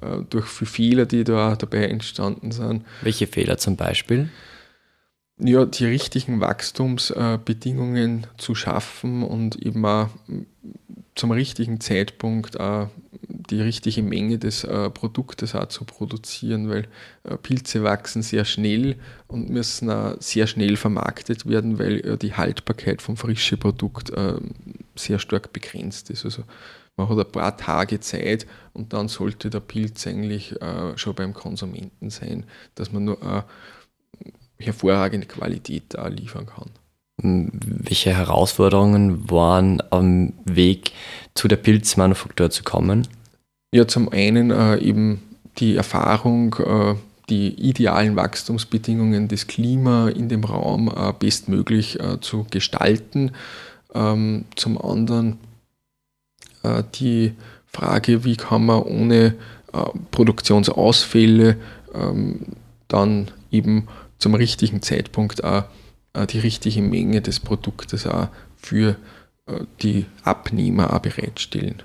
äh, 0.00 0.18
durch 0.30 0.46
viele 0.46 0.70
Fehler, 0.70 1.06
die 1.06 1.24
da 1.24 1.56
dabei 1.56 1.86
entstanden 1.88 2.50
sind. 2.50 2.84
Welche 3.02 3.26
Fehler 3.26 3.58
zum 3.58 3.76
Beispiel? 3.76 4.30
Ja, 5.36 5.66
die 5.66 5.84
richtigen 5.84 6.40
Wachstumsbedingungen 6.40 8.26
zu 8.38 8.54
schaffen 8.54 9.24
und 9.24 9.56
eben 9.56 9.84
auch 9.84 10.08
zum 11.16 11.32
richtigen 11.32 11.80
Zeitpunkt 11.80 12.58
auch 12.58 12.88
die 13.50 13.60
richtige 13.60 14.02
Menge 14.02 14.38
des 14.38 14.64
äh, 14.64 14.90
Produktes 14.90 15.54
auch 15.54 15.68
zu 15.68 15.84
produzieren, 15.84 16.68
weil 16.68 16.86
äh, 17.24 17.36
Pilze 17.36 17.82
wachsen 17.82 18.22
sehr 18.22 18.44
schnell 18.44 18.96
und 19.26 19.50
müssen 19.50 19.90
auch 19.90 20.16
sehr 20.20 20.46
schnell 20.46 20.76
vermarktet 20.76 21.48
werden, 21.48 21.78
weil 21.78 22.00
äh, 22.00 22.16
die 22.16 22.34
Haltbarkeit 22.34 23.02
vom 23.02 23.16
frischen 23.16 23.58
Produkt 23.58 24.10
äh, 24.10 24.34
sehr 24.96 25.18
stark 25.18 25.52
begrenzt 25.52 26.10
ist. 26.10 26.24
Also 26.24 26.44
man 26.96 27.08
hat 27.08 27.18
ein 27.18 27.32
paar 27.32 27.56
Tage 27.56 28.00
Zeit 28.00 28.46
und 28.72 28.92
dann 28.92 29.08
sollte 29.08 29.50
der 29.50 29.60
Pilz 29.60 30.06
eigentlich 30.06 30.60
äh, 30.62 30.96
schon 30.96 31.14
beim 31.14 31.34
Konsumenten 31.34 32.10
sein, 32.10 32.44
dass 32.76 32.92
man 32.92 33.04
nur 33.04 33.22
eine 33.22 33.44
hervorragende 34.58 35.26
Qualität 35.26 35.84
da 35.88 36.06
liefern 36.06 36.46
kann. 36.46 36.70
Welche 37.16 38.14
Herausforderungen 38.14 39.30
waren 39.30 39.82
am 39.90 40.32
Weg 40.44 40.92
zu 41.34 41.48
der 41.48 41.56
Pilzmanufaktur 41.56 42.50
zu 42.50 42.64
kommen? 42.64 43.06
Ja, 43.74 43.88
zum 43.88 44.08
einen 44.08 44.52
äh, 44.52 44.76
eben 44.76 45.20
die 45.58 45.74
Erfahrung, 45.74 46.54
äh, 46.64 46.94
die 47.28 47.48
idealen 47.54 48.14
Wachstumsbedingungen 48.14 49.26
des 49.26 49.48
Klima 49.48 50.10
in 50.10 50.28
dem 50.28 50.44
Raum 50.44 50.94
äh, 50.96 51.12
bestmöglich 51.12 51.98
äh, 51.98 52.20
zu 52.20 52.46
gestalten. 52.48 53.32
Ähm, 53.92 54.44
zum 54.54 54.80
anderen 54.80 55.40
äh, 56.62 56.84
die 56.94 57.32
Frage, 57.66 58.22
wie 58.22 58.36
kann 58.36 58.64
man 58.64 58.84
ohne 58.84 59.34
äh, 59.72 59.78
Produktionsausfälle 60.12 61.56
ähm, 61.94 62.42
dann 62.86 63.32
eben 63.50 63.88
zum 64.18 64.36
richtigen 64.36 64.82
Zeitpunkt 64.82 65.42
auch 65.42 65.64
die 66.30 66.38
richtige 66.38 66.80
Menge 66.80 67.20
des 67.22 67.40
Produktes 67.40 68.06
auch 68.06 68.28
für 68.56 68.94
die 69.82 70.06
Abnehmer 70.22 70.94
auch 70.94 71.00
bereitstellen. 71.00 71.82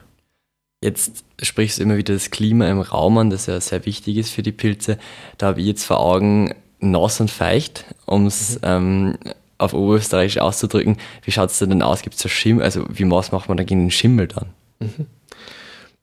Jetzt 0.81 1.25
sprichst 1.41 1.77
du 1.77 1.83
immer 1.83 1.97
wieder 1.97 2.13
das 2.13 2.31
Klima 2.31 2.67
im 2.69 2.79
Raum 2.79 3.17
an, 3.17 3.29
das 3.29 3.47
ja 3.47 3.59
sehr 3.59 3.85
wichtig 3.85 4.15
ist 4.15 4.31
für 4.31 4.43
die 4.43 4.53
Pilze. 4.53 4.97
Da 5.37 5.47
habe 5.47 5.59
ich 5.59 5.67
jetzt 5.67 5.83
vor 5.83 5.99
Augen 5.99 6.53
nass 6.79 7.19
und 7.19 7.29
feucht, 7.29 7.83
um 8.05 8.25
es 8.25 8.55
mhm. 8.55 8.59
ähm, 8.63 9.17
auf 9.57 9.73
Oberösterreichisch 9.73 10.37
auszudrücken. 10.37 10.97
Wie 11.23 11.31
schaut 11.31 11.49
es 11.49 11.59
denn 11.59 11.81
aus? 11.81 12.01
Gibt 12.01 12.15
es 12.15 12.21
da 12.21 12.29
Schimmel? 12.29 12.63
Also 12.63 12.85
wie 12.89 13.09
was 13.11 13.33
macht 13.33 13.49
man 13.49 13.57
dagegen 13.57 13.81
den 13.81 13.91
Schimmel 13.91 14.27
dann? 14.27 14.49
Mhm. 14.79 15.05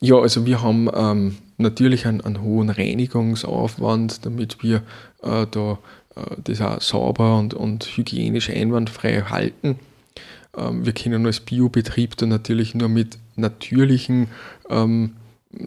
Ja, 0.00 0.16
also 0.16 0.45
wir 0.45 0.62
haben 0.62 0.90
ähm, 0.95 1.38
natürlich 1.56 2.06
einen, 2.06 2.21
einen, 2.21 2.42
hohen 2.42 2.68
Reinigungsaufwand, 2.68 4.26
damit 4.26 4.62
wir 4.62 4.83
äh, 5.23 5.47
da 5.50 5.78
äh, 6.16 6.37
das 6.45 6.61
auch 6.61 6.83
sauber 6.83 7.38
und, 7.38 7.54
und 7.54 7.85
hygienisch 7.97 8.50
einwandfrei 8.50 9.23
halten. 9.23 9.78
Ähm, 10.54 10.85
wir 10.85 10.92
können 10.92 11.25
als 11.25 11.40
Biobetrieb 11.40 12.16
dann 12.18 12.28
natürlich 12.28 12.75
nur 12.75 12.90
mit 12.90 13.18
natürlichen 13.37 14.28
ähm, 14.70 15.16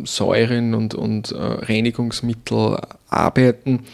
Säuren 0.04 0.76
und, 0.76 0.94
und 0.94 1.32
äh, 1.32 1.38
Reinigungsmittel 1.38 2.78
arbeiten. 3.10 3.86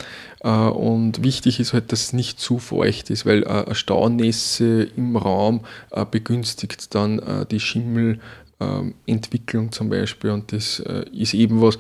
Äh, 0.42 0.50
und 0.50 1.24
wichtig 1.24 1.60
ist 1.60 1.74
halt, 1.74 1.92
dass 1.92 2.04
es 2.04 2.14
nicht 2.14 2.40
zu 2.40 2.60
feucht 2.60 3.10
ist, 3.10 3.26
weil 3.26 3.42
äh, 3.44 3.74
Staunässe 3.74 4.84
im 4.96 5.18
Raum 5.18 5.62
äh, 5.92 6.06
begünstigt 6.06 6.96
dann 6.96 7.20
äh, 7.20 7.46
die 7.46 7.60
Schimmelentwicklung 7.60 9.72
zum 9.72 9.90
Beispiel. 9.90 10.32
Und 10.32 10.52
das 10.52 10.80
äh, 10.80 11.06
ist 11.12 11.34
eben 11.34 11.62
was, 11.62 11.78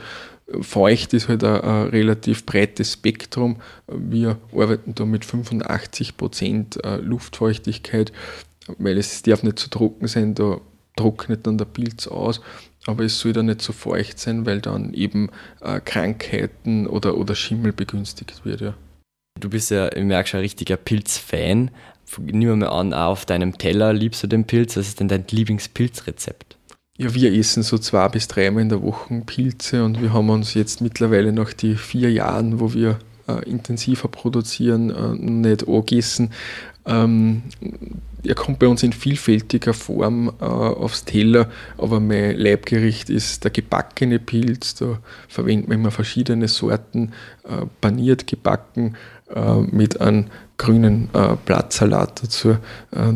Feucht 0.61 1.15
ist 1.15 1.27
halt 1.27 1.43
ein, 1.43 1.61
ein, 1.61 1.87
relativ 1.87 2.45
breites 2.45 2.93
Spektrum. 2.93 3.55
Wir 3.87 4.37
arbeiten 4.53 4.93
da 4.93 5.03
mit 5.03 5.25
85% 5.25 6.99
Luftfeuchtigkeit, 6.99 8.11
weil 8.77 8.99
es 8.99 9.23
darf 9.23 9.41
nicht 9.41 9.57
zu 9.57 9.71
trocken 9.71 10.07
sein, 10.07 10.35
da 10.35 10.61
trocknet 10.95 11.47
dann 11.47 11.57
der 11.57 11.65
Pilz 11.65 12.07
aus, 12.07 12.41
aber 12.87 13.03
es 13.03 13.19
soll 13.19 13.33
dann 13.33 13.47
nicht 13.47 13.61
so 13.61 13.73
feucht 13.73 14.19
sein, 14.19 14.45
weil 14.45 14.61
dann 14.61 14.93
eben 14.93 15.29
äh, 15.61 15.79
Krankheiten 15.79 16.87
oder, 16.87 17.17
oder 17.17 17.35
Schimmel 17.35 17.73
begünstigt 17.73 18.45
wird. 18.45 18.61
Ja. 18.61 18.75
Du 19.39 19.49
bist 19.49 19.71
ja, 19.71 19.91
ich 19.91 20.03
merke 20.03 20.29
schon, 20.29 20.39
ein 20.39 20.43
richtiger 20.43 20.77
Pilzfan. 20.77 21.71
Nimm 22.17 22.59
mal 22.59 22.67
an, 22.67 22.93
auch 22.93 23.11
auf 23.11 23.25
deinem 23.25 23.57
Teller 23.57 23.91
liebst 23.91 24.23
du 24.23 24.27
den 24.27 24.45
Pilz. 24.45 24.77
Was 24.77 24.87
ist 24.87 24.99
denn 24.99 25.07
dein 25.07 25.25
Lieblingspilzrezept? 25.29 26.57
Ja, 26.97 27.13
wir 27.13 27.33
essen 27.33 27.63
so 27.63 27.77
zwei 27.77 28.07
bis 28.07 28.27
dreimal 28.29 28.61
in 28.61 28.69
der 28.69 28.81
Woche 28.81 29.21
Pilze 29.25 29.83
und 29.83 30.01
wir 30.01 30.13
haben 30.13 30.29
uns 30.29 30.53
jetzt 30.53 30.79
mittlerweile 30.79 31.33
nach 31.33 31.51
die 31.51 31.75
vier 31.75 32.09
Jahren, 32.11 32.61
wo 32.61 32.73
wir 32.73 32.99
äh, 33.27 33.43
intensiver 33.49 34.07
produzieren, 34.07 34.91
äh, 34.91 35.13
nicht 35.15 35.67
angegessen. 35.67 36.31
Ähm, 36.85 37.43
er 38.25 38.35
kommt 38.35 38.59
bei 38.59 38.67
uns 38.67 38.83
in 38.83 38.93
vielfältiger 38.93 39.73
Form 39.73 40.31
äh, 40.39 40.43
aufs 40.43 41.05
Teller, 41.05 41.49
aber 41.77 41.99
mein 41.99 42.35
Leibgericht 42.37 43.09
ist 43.09 43.43
der 43.43 43.51
gebackene 43.51 44.19
Pilz. 44.19 44.75
Da 44.75 44.99
verwenden 45.27 45.69
wir 45.69 45.75
immer 45.75 45.91
verschiedene 45.91 46.47
Sorten, 46.47 47.13
äh, 47.43 47.65
paniert 47.81 48.27
gebacken 48.27 48.95
äh, 49.33 49.55
mit 49.55 50.01
einem 50.01 50.27
grünen 50.57 51.09
äh, 51.13 51.35
Blattsalat 51.45 52.23
dazu. 52.23 52.51
Äh, 52.51 52.57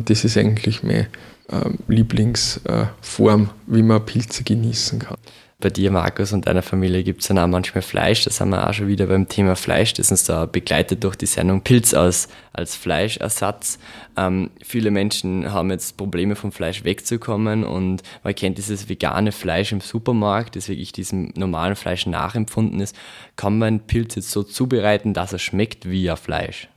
das 0.05 0.23
ist 0.23 0.37
eigentlich 0.37 0.83
meine 0.83 1.07
äh, 1.49 1.69
Lieblingsform, 1.87 3.49
wie 3.67 3.83
man 3.83 4.05
Pilze 4.05 4.43
genießen 4.43 4.99
kann 4.99 5.17
bei 5.61 5.69
dir, 5.69 5.91
Markus, 5.91 6.31
und 6.31 6.47
deiner 6.47 6.61
Familie 6.61 7.03
gibt 7.03 7.21
es 7.21 7.27
dann 7.27 7.37
auch 7.37 7.47
manchmal 7.47 7.81
Fleisch. 7.81 8.23
Das 8.23 8.39
haben 8.39 8.51
wir 8.51 8.67
auch 8.67 8.73
schon 8.73 8.87
wieder 8.87 9.07
beim 9.07 9.27
Thema 9.27 9.57
Fleisch. 9.57 9.93
Das 9.93 10.05
ist 10.05 10.11
uns 10.11 10.23
da 10.23 10.45
begleitet 10.45 11.03
durch 11.03 11.17
die 11.17 11.25
Sendung 11.25 11.61
Pilz 11.61 11.93
als, 11.93 12.29
als 12.53 12.77
Fleischersatz. 12.77 13.77
Ähm, 14.15 14.51
viele 14.63 14.89
Menschen 14.89 15.51
haben 15.51 15.69
jetzt 15.69 15.97
Probleme 15.97 16.37
vom 16.37 16.53
Fleisch 16.53 16.85
wegzukommen 16.85 17.65
und 17.65 18.03
man 18.23 18.35
kennt 18.35 18.57
dieses 18.57 18.87
vegane 18.87 19.33
Fleisch 19.33 19.73
im 19.73 19.81
Supermarkt, 19.81 20.55
das 20.55 20.69
wirklich 20.69 20.93
diesem 20.93 21.33
normalen 21.35 21.75
Fleisch 21.75 22.05
nachempfunden 22.05 22.79
ist. 22.79 22.95
Kann 23.35 23.57
man 23.57 23.81
Pilz 23.81 24.15
jetzt 24.15 24.31
so 24.31 24.43
zubereiten, 24.43 25.13
dass 25.13 25.33
er 25.33 25.39
schmeckt 25.39 25.89
wie 25.89 26.09
ein 26.09 26.15
Fleisch? 26.15 26.69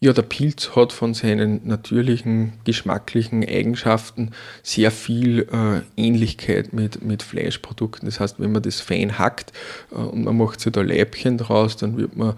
Ja, 0.00 0.12
der 0.12 0.22
Pilz 0.22 0.74
hat 0.74 0.92
von 0.92 1.14
seinen 1.14 1.66
natürlichen 1.66 2.54
geschmacklichen 2.64 3.46
Eigenschaften 3.48 4.32
sehr 4.62 4.90
viel 4.90 5.48
äh, 5.52 5.80
Ähnlichkeit 6.00 6.72
mit, 6.72 7.04
mit 7.04 7.22
Fleischprodukten. 7.22 8.06
Das 8.06 8.18
heißt, 8.18 8.40
wenn 8.40 8.52
man 8.52 8.62
das 8.62 8.80
fein 8.80 9.18
hackt 9.18 9.52
äh, 9.92 9.96
und 9.96 10.24
man 10.24 10.36
macht 10.36 10.60
sich 10.60 10.72
da 10.72 10.82
Leibchen 10.82 11.38
draus, 11.38 11.76
dann 11.76 11.96
wird 11.96 12.16
man 12.16 12.34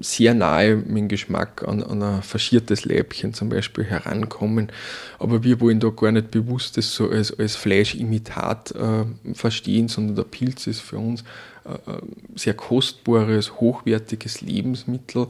sehr 0.00 0.34
nahe 0.34 0.76
mit 0.76 0.96
dem 0.96 1.08
Geschmack 1.08 1.66
an, 1.66 1.82
an 1.82 2.02
ein 2.02 2.22
faschiertes 2.22 2.84
Leibchen 2.84 3.34
zum 3.34 3.48
Beispiel 3.48 3.84
herankommen. 3.84 4.72
Aber 5.18 5.44
wir 5.44 5.60
wollen 5.60 5.80
da 5.80 5.90
gar 5.90 6.12
nicht 6.12 6.30
bewusst 6.30 6.76
das 6.76 6.94
so 6.94 7.10
als, 7.10 7.38
als 7.38 7.56
Fleischimitat 7.56 8.72
äh, 8.72 9.34
verstehen, 9.34 9.88
sondern 9.88 10.16
der 10.16 10.24
Pilz 10.24 10.66
ist 10.66 10.80
für 10.80 10.98
uns 10.98 11.24
äh, 11.64 11.90
ein 11.90 12.36
sehr 12.36 12.54
kostbares, 12.54 13.60
hochwertiges 13.60 14.40
Lebensmittel, 14.40 15.28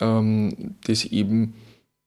ähm, 0.00 0.76
das 0.86 1.04
eben 1.04 1.54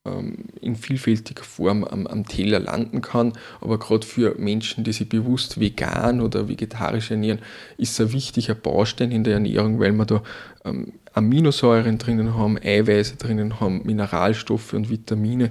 ähm, 0.05 0.45
in 0.61 0.75
vielfältiger 0.75 1.43
Form 1.43 1.83
am, 1.83 2.07
am 2.07 2.27
Teller 2.27 2.59
landen 2.59 3.01
kann. 3.01 3.33
Aber 3.59 3.79
gerade 3.79 4.05
für 4.05 4.35
Menschen, 4.37 4.83
die 4.83 4.93
sich 4.93 5.09
bewusst 5.09 5.59
vegan 5.59 6.21
oder 6.21 6.47
vegetarisch 6.47 7.11
ernähren, 7.11 7.39
ist 7.77 7.93
es 7.93 8.01
ein 8.01 8.13
wichtiger 8.13 8.55
Baustein 8.55 9.11
in 9.11 9.23
der 9.23 9.35
Ernährung, 9.35 9.79
weil 9.79 9.93
wir 9.93 10.05
da 10.05 10.23
ähm, 10.63 10.93
Aminosäuren 11.13 11.97
drinnen 11.97 12.35
haben, 12.35 12.57
Eiweiße 12.57 13.15
drinnen 13.15 13.59
haben, 13.59 13.81
Mineralstoffe 13.83 14.73
und 14.73 14.89
Vitamine, 14.89 15.49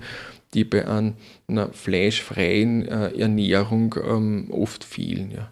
die 0.53 0.65
bei 0.65 0.87
einer 0.87 1.73
fleischfreien 1.73 2.87
äh, 2.87 3.19
Ernährung 3.19 3.95
ähm, 4.07 4.51
oft 4.51 4.85
fehlen. 4.85 5.33
Ja. 5.33 5.51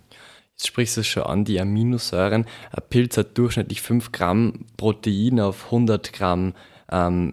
Jetzt 0.53 0.69
sprichst 0.69 0.97
du 0.97 1.01
es 1.01 1.09
schon 1.09 1.25
an, 1.25 1.45
die 1.45 1.61
Aminosäuren. 1.61 2.47
Ein 2.71 2.83
Pilz 2.89 3.17
hat 3.17 3.37
durchschnittlich 3.37 3.83
5 3.83 4.13
Gramm 4.13 4.67
Protein 4.77 5.41
auf 5.41 5.65
100 5.67 6.13
Gramm 6.13 6.53
ähm, 6.93 7.33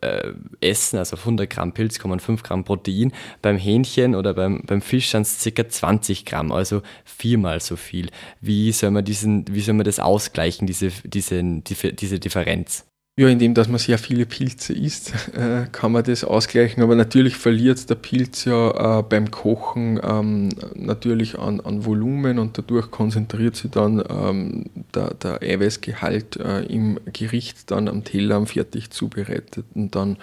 äh, 0.00 0.32
essen, 0.60 0.98
also 0.98 1.14
auf 1.14 1.20
100 1.20 1.48
Gramm 1.48 1.72
Pilz 1.72 1.98
kommen 1.98 2.20
5 2.20 2.42
Gramm 2.42 2.64
Protein. 2.64 3.12
Beim 3.42 3.56
Hähnchen 3.56 4.14
oder 4.14 4.34
beim, 4.34 4.62
beim 4.66 4.80
Fisch 4.80 5.10
sind 5.10 5.22
es 5.22 5.48
ca. 5.54 5.68
20 5.68 6.24
Gramm, 6.24 6.52
also 6.52 6.82
viermal 7.04 7.60
so 7.60 7.76
viel. 7.76 8.10
Wie 8.40 8.70
soll 8.72 8.90
man, 8.90 9.04
diesen, 9.04 9.44
wie 9.52 9.60
soll 9.60 9.74
man 9.74 9.84
das 9.84 9.98
ausgleichen, 9.98 10.66
diese, 10.66 10.90
diese, 11.04 11.42
diese 11.42 12.20
Differenz? 12.20 12.87
Ja, 13.18 13.26
indem 13.26 13.52
dass 13.52 13.66
man 13.66 13.80
sehr 13.80 13.98
viele 13.98 14.26
Pilze 14.26 14.72
isst, 14.72 15.12
äh, 15.34 15.66
kann 15.72 15.90
man 15.90 16.04
das 16.04 16.22
ausgleichen. 16.22 16.84
Aber 16.84 16.94
natürlich 16.94 17.34
verliert 17.34 17.90
der 17.90 17.96
Pilz 17.96 18.44
ja 18.44 19.00
äh, 19.00 19.02
beim 19.02 19.32
Kochen 19.32 19.98
ähm, 20.00 20.50
natürlich 20.76 21.36
an, 21.36 21.58
an 21.58 21.84
Volumen 21.84 22.38
und 22.38 22.56
dadurch 22.58 22.92
konzentriert 22.92 23.56
sich 23.56 23.72
dann 23.72 24.04
ähm, 24.08 24.66
der, 24.94 25.14
der 25.14 25.42
Eiweißgehalt 25.42 26.36
äh, 26.36 26.60
im 26.66 27.00
Gericht 27.12 27.72
dann 27.72 27.88
am 27.88 28.04
Teller, 28.04 28.36
am 28.36 28.46
fertig 28.46 28.90
zubereiteten 28.90 29.90
dann 29.90 30.18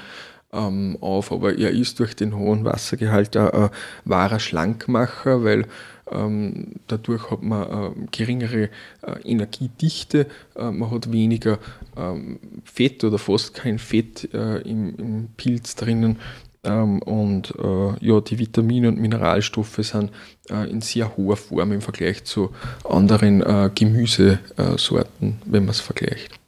ähm, 0.56 0.98
auf. 1.02 1.32
Aber 1.32 1.58
er 1.58 1.72
ist 1.72 2.00
durch 2.00 2.16
den 2.16 2.36
hohen 2.36 2.66
Wassergehalt 2.66 3.36
ein 3.36 3.70
wahrer 4.06 4.40
Schlankmacher, 4.40 5.44
weil 5.44 5.66
ähm, 6.12 6.74
dadurch 6.88 7.32
hat 7.32 7.42
man 7.42 7.64
äh, 7.64 7.92
geringere 8.12 8.70
äh, 9.02 9.22
Energiedichte, 9.24 10.28
äh, 10.56 10.72
man 10.72 10.92
hat 10.92 11.12
weniger 11.12 11.58
ähm, 11.98 12.40
Fett 12.64 13.04
oder 13.04 13.18
fast 13.18 13.54
kein 13.56 13.80
Fett 13.80 14.30
äh, 14.34 14.58
im, 14.62 14.96
im, 14.98 15.28
Pilz 15.36 15.76
drinnen. 15.76 16.20
Ähm, 16.64 17.02
und 17.02 17.54
äh, 17.58 18.06
ja, 18.06 18.22
die 18.22 18.38
Vitamine 18.38 18.90
und 18.90 19.00
Mineralstoffe 19.00 19.80
sind 19.82 20.12
äh, 20.50 20.70
in 20.70 20.82
sehr 20.82 21.16
hoher 21.18 21.38
Form 21.38 21.72
im 21.72 21.82
Vergleich 21.82 22.24
zu 22.24 22.52
anderen 22.88 23.44
Gemüsesorten, 23.76 25.42
wenn 25.46 25.64
man 25.64 25.70
es 25.70 25.80
vergleicht 25.80 26.40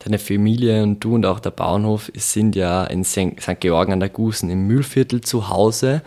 deine 0.00 0.18
Familie 0.18 0.82
und 0.82 1.00
du 1.00 1.14
und 1.14 1.26
auch 1.26 1.40
der 1.40 1.50
Bauernhof 1.50 2.10
sind 2.14 2.56
ja 2.56 2.84
in 2.84 3.04
St. 3.04 3.60
Georgen 3.60 3.92
an 3.92 4.00
der 4.00 4.08
Gusen 4.08 4.50
im 4.50 4.66
Mühlviertel 4.66 5.20
zu 5.20 5.48
Hause. 5.48 6.02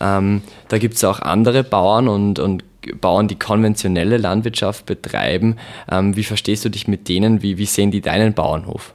Ähm, 0.00 0.42
da 0.68 0.78
gibt 0.78 0.94
es 0.94 1.04
auch 1.04 1.20
andere 1.20 1.64
Bauern 1.64 2.08
und, 2.08 2.38
und 2.38 2.62
Bauern, 3.00 3.26
die 3.26 3.38
konventionelle 3.38 4.18
Landwirtschaft 4.18 4.86
betreiben. 4.86 5.56
Ähm, 5.90 6.14
wie 6.16 6.24
verstehst 6.24 6.64
du 6.64 6.68
dich 6.68 6.88
mit 6.88 7.08
denen? 7.08 7.42
Wie, 7.42 7.58
wie 7.58 7.66
sehen 7.66 7.90
die 7.90 8.00
deinen 8.00 8.34
Bauernhof? 8.34 8.94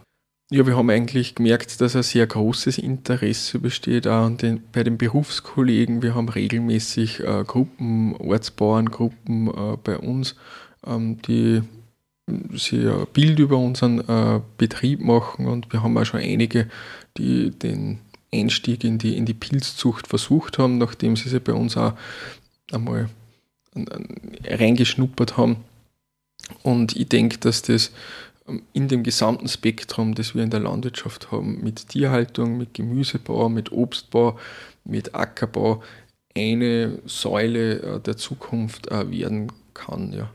Ja, 0.52 0.68
wir 0.68 0.78
haben 0.78 0.90
eigentlich 0.92 1.34
gemerkt, 1.34 1.82
dass 1.82 1.96
ein 1.96 2.04
sehr 2.04 2.28
großes 2.28 2.78
Interesse 2.78 3.58
besteht 3.58 4.08
auch 4.08 4.30
den, 4.30 4.62
bei 4.72 4.84
den 4.84 5.00
Berufskollegen. 5.00 6.04
Wir 6.04 6.14
haben 6.14 6.30
regelmäßig 6.30 7.22
äh, 7.22 7.44
Gruppen, 7.44 8.16
Ortsbauerngruppen 8.16 9.48
äh, 9.48 9.78
bei 9.84 9.98
uns, 9.98 10.36
ähm, 10.86 11.18
die 11.24 11.64
sie 12.54 12.88
ein 12.88 13.08
Bild 13.14 13.40
über 13.40 13.58
unseren 13.58 14.00
äh, 14.08 14.42
Betrieb 14.58 15.02
machen 15.02 15.48
und 15.48 15.72
wir 15.74 15.84
haben 15.84 15.98
auch 15.98 16.06
schon 16.06 16.22
einige, 16.22 16.70
die 17.18 17.52
den 17.52 18.00
Einstieg 18.34 18.84
in 18.84 18.98
die, 18.98 19.18
in 19.18 19.26
die 19.26 19.34
Pilzzucht 19.34 20.08
versucht 20.08 20.58
haben, 20.58 20.78
nachdem 20.78 21.16
sie 21.16 21.30
sich 21.30 21.44
bei 21.44 21.54
uns 21.54 21.78
auch 21.78 21.94
einmal 22.72 23.10
reingeschnuppert 24.46 25.38
haben. 25.38 25.58
Und 26.62 26.96
ich 26.96 27.10
denke, 27.10 27.38
dass 27.38 27.62
das 27.62 27.92
ähm, 28.48 28.64
in 28.74 28.88
dem 28.88 29.04
gesamten 29.04 29.48
Spektrum, 29.48 30.16
das 30.16 30.36
wir 30.36 30.44
in 30.44 30.50
der 30.50 30.60
Landwirtschaft 30.60 31.32
haben, 31.32 31.64
mit 31.64 31.90
Tierhaltung, 31.90 32.58
mit 32.58 32.74
Gemüsebau, 32.74 33.50
mit 33.50 33.72
Obstbau, 33.72 34.38
mit 34.84 35.16
Ackerbau, 35.16 35.82
eine 36.36 37.00
Säule 37.06 37.80
äh, 37.82 38.00
der 38.00 38.18
Zukunft 38.18 38.92
äh, 38.92 39.10
werden 39.10 39.52
kann. 39.74 40.14
Ja. 40.14 40.30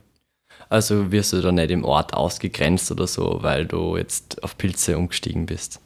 Also 0.69 1.11
wirst 1.13 1.33
du 1.33 1.41
da 1.41 1.51
nicht 1.53 1.71
im 1.71 1.85
Ort 1.85 2.15
ausgegrenzt 2.15 2.91
oder 2.91 3.07
so, 3.07 3.39
weil 3.41 3.67
du 3.67 3.97
jetzt 3.97 4.43
auf 4.43 4.59
Pilze 4.59 4.99
umgestiegen 4.99 5.47
bist? 5.47 5.81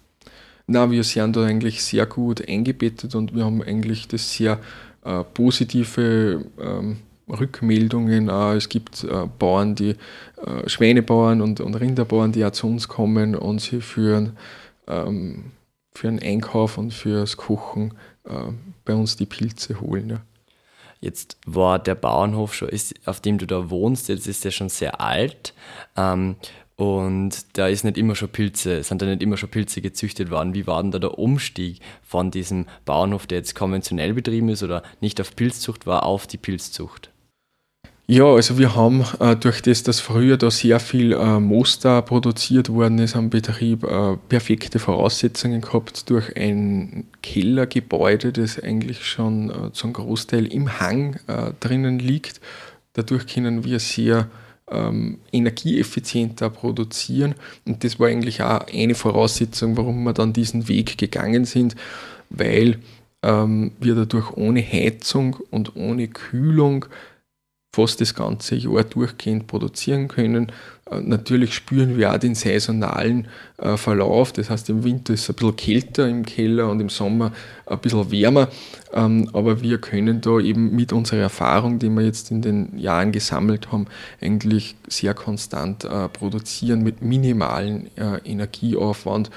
Na, 0.66 0.90
wir 0.90 1.05
sind 1.05 1.37
da 1.37 1.45
eigentlich 1.45 1.83
sehr 1.83 2.07
gut 2.07 2.47
eingebettet 2.49 3.14
und 3.14 3.35
wir 3.35 3.45
haben 3.45 3.62
eigentlich 3.62 4.09
das 4.09 4.33
sehr 4.33 4.59
äh, 5.05 5.25
positive 5.35 6.45
ähm, 6.61 6.99
Rückmeldungen. 7.29 8.31
Auch. 8.31 8.53
Es 8.53 8.68
gibt 8.68 9.05
äh, 9.05 9.27
Bauern, 9.38 9.75
die 9.75 9.90
äh, 10.45 10.68
Schweinebauern 10.68 11.40
und, 11.40 11.61
und 11.61 11.75
Rinderbauern, 11.75 12.33
die 12.33 12.45
auch 12.45 12.53
zu 12.53 12.66
uns 12.66 12.88
kommen 12.88 13.35
und 13.35 13.61
sie 13.61 13.81
für, 13.81 14.33
ähm, 14.87 15.53
für 15.92 16.09
den 16.09 16.21
Einkauf 16.21 16.79
und 16.79 16.92
fürs 16.92 17.37
Kochen 17.37 17.95
äh, 18.25 18.53
bei 18.85 18.95
uns 18.95 19.16
die 19.16 19.27
Pilze 19.27 19.81
holen. 19.81 20.11
Ja. 20.11 20.21
Jetzt 21.03 21.37
war 21.47 21.81
der 21.81 21.97
Bauernhof 21.97 22.55
schon, 22.55 22.69
ist, 22.69 22.95
auf 23.07 23.21
dem 23.21 23.37
du 23.37 23.47
da 23.47 23.71
wohnst, 23.71 24.09
jetzt 24.09 24.29
ist 24.29 24.45
der 24.45 24.53
schon 24.53 24.69
sehr 24.69 25.01
alt. 25.01 25.53
Ähm, 25.97 26.37
und 26.77 27.59
da 27.59 27.67
ist 27.67 27.85
nicht 27.85 27.99
immer 27.99 28.15
schon 28.15 28.29
Pilze, 28.29 28.83
sind 28.83 29.03
da 29.03 29.07
nicht 29.07 29.23
immer 29.23 29.37
schon 29.37 29.51
Pilze 29.51 29.81
gezüchtet 29.81 30.31
worden. 30.31 30.55
Wie 30.55 30.67
war 30.67 30.81
denn 30.81 30.93
da 30.93 31.01
der 31.01 31.19
Umstieg 31.19 31.81
von 32.03 32.31
diesem 32.31 32.67
Bauernhof, 32.85 33.27
der 33.27 33.38
jetzt 33.38 33.55
konventionell 33.55 34.15
betrieben 34.15 34.49
ist 34.49 34.62
oder 34.62 34.83
nicht 35.01 35.21
auf 35.21 35.37
Pilzzucht 35.37 35.87
war, 35.87 36.05
auf 36.07 36.27
die 36.27 36.38
Pilzzucht? 36.38 37.12
Ja, 38.09 38.25
also 38.25 38.59
wir 38.59 38.75
haben 38.75 39.05
äh, 39.21 39.37
durch 39.37 39.62
das, 39.62 39.85
dass 39.85 40.01
früher 40.01 40.37
da 40.37 40.51
sehr 40.51 40.81
viel 40.81 41.12
äh, 41.12 41.38
Moster 41.38 42.03
produziert 42.03 42.69
worden 42.69 42.99
ist 42.99 43.15
am 43.15 43.31
Betrieb, 43.31 43.85
äh, 43.85 44.17
perfekte 44.29 44.81
Voraussetzungen 44.81 45.61
gehabt 45.61 46.11
durch 46.11 46.37
ein 46.37 47.07
Kellergebäude, 47.23 48.33
das 48.33 48.59
eigentlich 48.59 49.07
schon 49.07 49.51
äh, 49.51 49.73
zum 49.73 49.93
Großteil 49.93 50.47
im 50.47 50.81
Hang 50.81 51.15
äh, 51.29 51.53
drinnen 51.61 52.01
liegt. 52.01 52.41
Dadurch 52.95 53.27
können 53.27 53.65
wir 53.65 53.79
sehr 53.79 54.29
ähm, 54.69 55.19
energieeffizienter 55.31 56.51
produzieren. 56.51 57.37
Und 57.65 57.85
das 57.85 58.01
war 58.01 58.09
eigentlich 58.09 58.43
auch 58.43 58.67
eine 58.67 58.97
Voraussetzung, 58.97 59.77
warum 59.77 60.03
wir 60.03 60.12
dann 60.12 60.33
diesen 60.33 60.69
Weg 60.69 60.99
gegangen 60.99 61.45
sind, 61.45 61.77
weil 62.31 62.79
ähm, 63.23 63.73
wir 63.79 63.95
dadurch 63.95 64.33
ohne 64.33 64.61
Heizung 64.61 65.37
und 65.51 65.77
ohne 65.77 66.09
Kühlung 66.09 66.87
fast 67.75 68.03
das 68.03 68.15
ganze 68.15 68.55
Jahr 68.57 68.85
durchgehend 68.85 69.47
produzieren 69.47 70.07
können. 70.09 70.53
Äh, 70.91 71.01
natürlich 71.01 71.55
spüren 71.55 71.97
wir 71.97 72.13
auch 72.13 72.19
den 72.19 72.35
saisonalen 72.35 73.29
äh, 73.57 73.79
Verlauf. 73.79 74.33
Das 74.35 74.51
heißt, 74.51 74.69
im 74.69 74.85
Winter 74.85 75.15
ist 75.15 75.23
es 75.23 75.31
ein 75.31 75.37
bisschen 75.37 75.57
kälter 75.57 76.09
im 76.09 76.27
Keller 76.27 76.69
und 76.69 76.81
im 76.81 76.91
Sommer 76.91 77.33
ein 77.65 77.79
bisschen 77.79 78.11
wärmer. 78.11 78.49
Ähm, 78.93 79.31
aber 79.33 79.63
wir 79.63 79.79
können 79.79 80.21
da 80.21 80.39
eben 80.39 80.77
mit 80.77 80.93
unserer 80.93 81.21
Erfahrung, 81.21 81.79
die 81.79 81.89
wir 81.89 82.03
jetzt 82.03 82.31
in 82.31 82.43
den 82.43 82.79
Jahren 82.79 83.11
gesammelt 83.11 83.73
haben, 83.73 83.87
eigentlich 84.21 84.77
sehr 84.87 85.15
konstant 85.15 85.85
äh, 85.85 86.11
produzieren 86.11 86.83
mit 86.83 87.01
minimalen 87.01 87.91
Energieaufwand. 88.25 89.31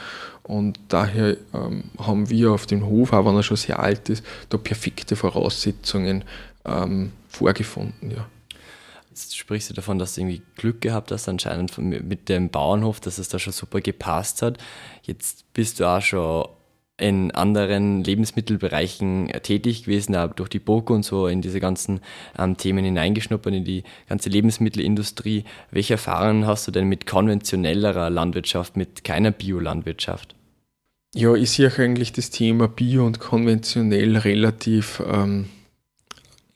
Und 0.44 0.80
daher 0.90 1.38
ähm, 1.54 1.86
haben 1.98 2.30
wir 2.30 2.52
auf 2.52 2.66
dem 2.66 2.86
Hof, 2.86 3.14
auch 3.14 3.26
wenn 3.26 3.36
er 3.36 3.44
schon 3.44 3.58
sehr 3.58 3.80
alt 3.80 4.10
ist, 4.10 4.24
da 4.50 4.58
perfekte 4.58 5.16
Voraussetzungen 5.16 6.24
ähm, 6.66 7.12
vorgefunden. 7.36 8.12
Ja. 8.12 8.28
Jetzt 9.10 9.38
sprichst 9.38 9.70
du 9.70 9.74
davon, 9.74 9.98
dass 9.98 10.16
du 10.16 10.22
irgendwie 10.22 10.42
Glück 10.58 10.82
gehabt 10.82 11.12
hast, 11.12 11.30
anscheinend 11.30 11.78
mit 11.78 12.28
dem 12.28 12.50
Bauernhof, 12.50 13.00
dass 13.00 13.18
es 13.18 13.30
da 13.30 13.40
schon 13.40 13.54
super 13.54 13.80
gepasst 13.80 14.42
hat. 14.42 14.58
Jetzt 15.04 15.54
bist 15.54 15.80
du 15.80 15.86
auch 15.86 16.02
schon 16.02 16.48
in 16.98 17.32
anderen 17.32 18.04
Lebensmittelbereichen 18.04 19.28
tätig 19.44 19.84
gewesen, 19.84 20.16
aber 20.16 20.34
durch 20.34 20.50
die 20.50 20.60
BOKU 20.60 20.96
und 20.96 21.04
so 21.04 21.28
in 21.28 21.42
diese 21.42 21.60
ganzen 21.60 22.00
ähm, 22.38 22.56
Themen 22.56 22.86
hineingeschnuppert, 22.86 23.54
in 23.54 23.66
die 23.66 23.84
ganze 24.08 24.30
Lebensmittelindustrie. 24.30 25.44
Welche 25.72 25.96
Erfahrungen 25.96 26.48
hast 26.48 26.68
du 26.68 26.72
denn 26.72 26.88
mit 26.88 27.06
konventionellerer 27.06 28.10
Landwirtschaft, 28.10 28.78
mit 28.78 29.04
keiner 29.04 29.32
Biolandwirtschaft? 29.32 30.36
Ja, 31.14 31.34
ich 31.36 31.52
sehe 31.52 31.72
eigentlich 31.78 32.14
das 32.14 32.30
Thema 32.30 32.68
Bio 32.68 33.06
und 33.06 33.20
konventionell 33.20 34.18
relativ 34.18 35.02
ähm, 35.06 35.48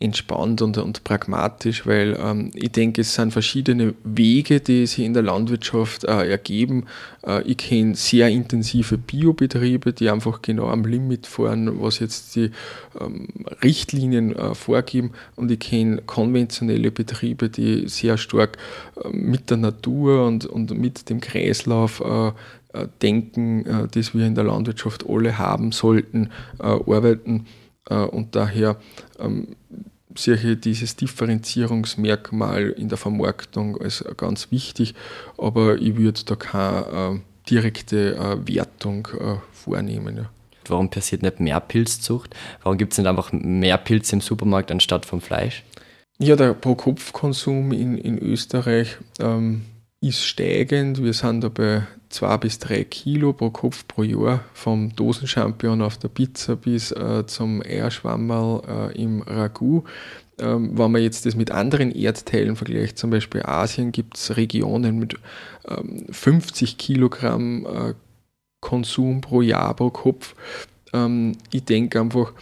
entspannt 0.01 0.61
und, 0.61 0.77
und 0.77 1.03
pragmatisch, 1.03 1.85
weil 1.85 2.17
ähm, 2.23 2.51
ich 2.53 2.71
denke, 2.71 3.01
es 3.01 3.15
sind 3.15 3.33
verschiedene 3.33 3.93
Wege, 4.05 4.61
die 4.61 4.87
sich 4.87 5.03
in 5.03 5.13
der 5.13 5.23
Landwirtschaft 5.23 6.05
äh, 6.05 6.29
ergeben. 6.29 6.85
Äh, 7.21 7.41
ich 7.41 7.57
kenne 7.57 7.95
sehr 7.95 8.29
intensive 8.29 8.97
Biobetriebe, 8.97 9.91
die 9.91 10.09
einfach 10.09 10.41
genau 10.41 10.69
am 10.69 10.85
Limit 10.85 11.27
fahren, 11.27 11.81
was 11.81 11.99
jetzt 11.99 12.37
die 12.37 12.51
ähm, 12.97 13.27
Richtlinien 13.61 14.33
äh, 14.33 14.55
vorgeben. 14.55 15.11
Und 15.35 15.51
ich 15.51 15.59
kenne 15.59 16.01
konventionelle 16.05 16.91
Betriebe, 16.91 17.49
die 17.49 17.89
sehr 17.89 18.17
stark 18.17 18.57
äh, 19.03 19.09
mit 19.09 19.49
der 19.49 19.57
Natur 19.57 20.25
und, 20.25 20.45
und 20.45 20.71
mit 20.79 21.09
dem 21.09 21.19
Kreislauf 21.19 21.99
äh, 21.99 22.27
äh, 22.71 22.87
denken, 23.01 23.89
das 23.91 24.13
wir 24.13 24.25
in 24.25 24.35
der 24.35 24.45
Landwirtschaft 24.45 25.03
alle 25.09 25.37
haben 25.37 25.73
sollten, 25.73 26.29
arbeiten. 26.59 27.47
Und 27.89 28.35
daher 28.35 28.77
ähm, 29.19 29.55
sehe 30.15 30.35
ich 30.35 30.59
dieses 30.61 30.95
Differenzierungsmerkmal 30.95 32.69
in 32.69 32.89
der 32.89 32.97
Vermarktung 32.97 33.79
als 33.81 34.03
ganz 34.17 34.51
wichtig, 34.51 34.95
aber 35.37 35.77
ich 35.77 35.95
würde 35.97 36.21
da 36.25 36.35
keine 36.35 37.21
äh, 37.21 37.49
direkte 37.49 38.15
äh, 38.15 38.47
Wertung 38.47 39.07
äh, 39.19 39.35
vornehmen. 39.51 40.17
Ja. 40.17 40.29
Warum 40.67 40.89
passiert 40.89 41.23
nicht 41.23 41.39
mehr 41.39 41.59
Pilzzucht? 41.59 42.35
Warum 42.63 42.77
gibt 42.77 42.93
es 42.93 42.99
nicht 42.99 43.07
einfach 43.07 43.31
mehr 43.31 43.77
Pilze 43.77 44.15
im 44.15 44.21
Supermarkt 44.21 44.71
anstatt 44.71 45.05
vom 45.05 45.21
Fleisch? 45.21 45.63
Ja, 46.19 46.35
der 46.35 46.53
Pro-Kopf-Konsum 46.53 47.71
in, 47.71 47.97
in 47.97 48.19
Österreich 48.19 48.97
ähm, 49.19 49.65
ist 50.01 50.23
steigend. 50.23 51.01
Wir 51.01 51.13
sind 51.13 51.43
da 51.43 51.49
bei 51.49 51.87
zwei 52.09 52.37
bis 52.37 52.59
drei 52.59 52.83
Kilo 52.83 53.33
pro 53.33 53.49
Kopf 53.49 53.87
pro 53.87 54.03
Jahr, 54.03 54.43
vom 54.53 54.95
Dosenchampion 54.95 55.81
auf 55.81 55.97
der 55.97 56.09
Pizza 56.09 56.55
bis 56.55 56.91
äh, 56.91 57.25
zum 57.25 57.61
Eierschwammerl 57.61 58.91
äh, 58.95 59.01
im 59.01 59.21
Ragout. 59.21 59.83
Ähm, 60.39 60.77
wenn 60.77 60.91
man 60.91 61.01
jetzt 61.01 61.25
das 61.25 61.35
mit 61.35 61.51
anderen 61.51 61.91
Erdteilen 61.91 62.55
vergleicht, 62.55 62.97
zum 62.97 63.09
Beispiel 63.09 63.43
Asien, 63.43 63.91
gibt 63.91 64.17
es 64.17 64.35
Regionen 64.37 64.97
mit 64.97 65.15
ähm, 65.67 66.05
50 66.09 66.77
Kilogramm 66.77 67.65
äh, 67.65 67.93
Konsum 68.61 69.21
pro 69.21 69.41
Jahr 69.41 69.73
pro 69.75 69.89
Kopf. 69.89 70.35
Ähm, 70.93 71.33
ich 71.51 71.63
denke 71.65 71.99
einfach, 71.99 72.33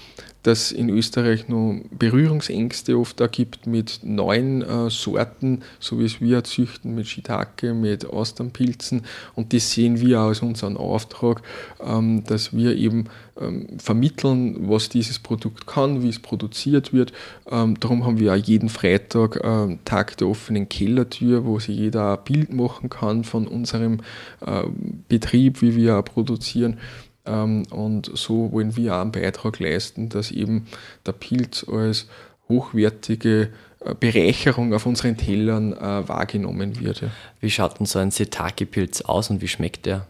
dass 0.47 0.71
in 0.71 0.87
Österreich 0.87 1.49
nur 1.49 1.81
Berührungsängste 1.91 2.97
oft 2.97 3.19
da 3.19 3.27
gibt 3.27 3.67
mit 3.67 3.99
neuen 4.03 4.61
äh, 4.61 4.89
Sorten, 4.89 5.61
so 5.77 5.99
wie 5.99 6.05
es 6.05 6.21
wir 6.21 6.45
züchten 6.45 6.95
mit 6.95 7.07
Shiitake, 7.07 7.73
mit 7.73 8.05
Austernpilzen. 8.05 9.01
Und 9.35 9.51
das 9.51 9.71
sehen 9.71 9.99
wir 9.99 10.21
auch 10.21 10.27
als 10.29 10.41
unseren 10.41 10.77
Auftrag, 10.77 11.41
ähm, 11.81 12.23
dass 12.25 12.55
wir 12.55 12.77
eben 12.77 13.09
ähm, 13.41 13.67
vermitteln, 13.77 14.69
was 14.69 14.87
dieses 14.87 15.19
Produkt 15.19 15.67
kann, 15.67 16.01
wie 16.01 16.09
es 16.09 16.19
produziert 16.19 16.93
wird. 16.93 17.11
Ähm, 17.51 17.77
darum 17.77 18.05
haben 18.05 18.17
wir 18.17 18.31
auch 18.31 18.37
jeden 18.37 18.69
Freitag 18.69 19.35
äh, 19.43 19.77
Tag 19.83 20.15
der 20.15 20.29
offenen 20.29 20.69
Kellertür, 20.69 21.43
wo 21.43 21.59
sich 21.59 21.75
jeder 21.75 22.17
ein 22.17 22.23
Bild 22.23 22.53
machen 22.53 22.89
kann 22.89 23.25
von 23.25 23.47
unserem 23.47 23.99
äh, 24.39 24.63
Betrieb, 25.09 25.61
wie 25.61 25.75
wir 25.75 26.01
produzieren. 26.03 26.77
Ähm, 27.27 27.63
und 27.69 28.09
so 28.13 28.51
wollen 28.51 28.75
wir 28.75 28.95
auch 28.95 29.01
einen 29.01 29.11
Beitrag 29.11 29.59
leisten, 29.59 30.09
dass 30.09 30.31
eben 30.31 30.67
der 31.05 31.11
Pilz 31.11 31.65
als 31.67 32.07
hochwertige 32.49 33.49
äh, 33.81 33.93
Bereicherung 33.99 34.73
auf 34.73 34.85
unseren 34.85 35.17
Tellern 35.17 35.73
äh, 35.73 36.07
wahrgenommen 36.07 36.79
wird. 36.79 37.03
Wie 37.39 37.49
schaut 37.49 37.79
denn 37.79 37.85
so 37.85 37.99
ein 37.99 38.11
Shiitake-Pilz 38.11 39.01
aus 39.01 39.29
und 39.29 39.41
wie 39.41 39.47
schmeckt 39.47 39.85
der? 39.85 40.07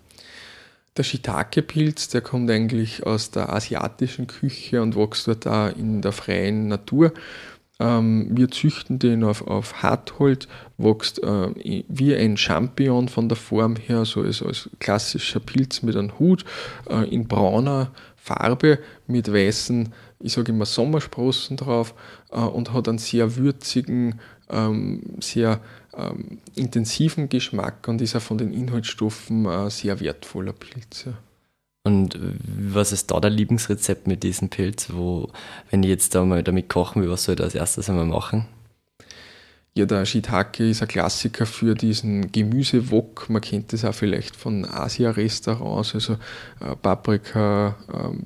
Der 0.96 1.04
Shiitake-Pilz, 1.04 2.08
der 2.10 2.22
kommt 2.22 2.50
eigentlich 2.50 3.06
aus 3.06 3.30
der 3.30 3.54
asiatischen 3.54 4.26
Küche 4.26 4.82
und 4.82 4.96
wächst 4.96 5.28
dort 5.28 5.46
da 5.46 5.70
in 5.70 6.02
der 6.02 6.12
freien 6.12 6.68
Natur. 6.68 7.14
Ähm, 7.80 8.28
wir 8.32 8.50
züchten 8.50 9.00
den 9.00 9.24
auf, 9.24 9.46
auf 9.46 9.84
Hartholz, 9.84 10.48
wächst 10.78 11.22
äh, 11.24 11.84
wie 11.88 12.16
ein 12.16 12.38
Champignon 12.38 13.08
von 13.08 13.30
der 13.30 13.36
Form 13.36 13.76
her, 13.76 14.06
so 14.06 14.22
als, 14.22 14.42
als 14.42 14.70
klassischer 14.80 15.40
Pilz 15.40 15.84
mit 15.84 15.96
einem 15.96 16.18
Hut, 16.18 16.44
äh, 16.90 17.08
in 17.10 17.28
brauner 17.28 17.92
Farbe 18.16 18.80
mit 19.06 19.32
weißen, 19.32 19.94
ich 20.20 20.34
sage 20.34 20.52
immer 20.52 20.66
Sommersprossen 20.66 21.58
drauf 21.58 21.94
äh, 22.32 22.40
und 22.40 22.74
hat 22.74 22.90
einen 22.90 22.98
sehr 22.98 23.36
würzigen, 23.36 24.20
ähm, 24.50 25.02
sehr 25.20 25.62
ähm, 25.96 26.40
intensiven 26.56 27.30
Geschmack 27.30 27.88
und 27.88 28.02
ist 28.02 28.16
auch 28.16 28.22
von 28.22 28.38
den 28.38 28.54
Inhaltsstoffen 28.54 29.46
ein 29.46 29.70
sehr 29.70 30.00
wertvoller 30.00 30.54
Pilz. 30.54 31.06
Ja. 31.06 31.14
Und 31.88 32.20
was 32.20 32.92
ist 32.92 33.12
da 33.12 33.20
der 33.22 33.30
Lieblingsrezept 33.30 34.08
mit 34.08 34.24
diesem 34.24 34.50
Pilz? 34.50 34.88
Wo, 34.92 35.30
wenn 35.72 35.84
ich 35.84 35.90
jetzt 35.90 36.14
da 36.14 36.26
mal 36.26 36.44
damit 36.44 36.68
kochen 36.68 37.02
will, 37.02 37.10
was 37.10 37.24
soll 37.24 37.34
ich 37.34 37.38
da 37.38 37.46
als 37.46 37.56
erstes 37.56 37.90
einmal 37.90 38.06
machen? 38.06 38.46
Ja, 39.74 39.86
der 39.86 40.06
Shiitake 40.06 40.70
ist 40.70 40.82
ein 40.82 40.90
Klassiker 40.90 41.46
für 41.46 41.76
diesen 41.76 42.30
Gemüsewok. 42.34 43.30
Man 43.30 43.42
kennt 43.42 43.72
das 43.72 43.86
auch 43.86 43.94
vielleicht 43.94 44.36
von 44.36 44.66
Asia-Restaurants, 44.66 45.94
also 45.94 46.14
äh, 46.60 46.76
Paprika, 46.76 47.78
ähm, 47.94 48.24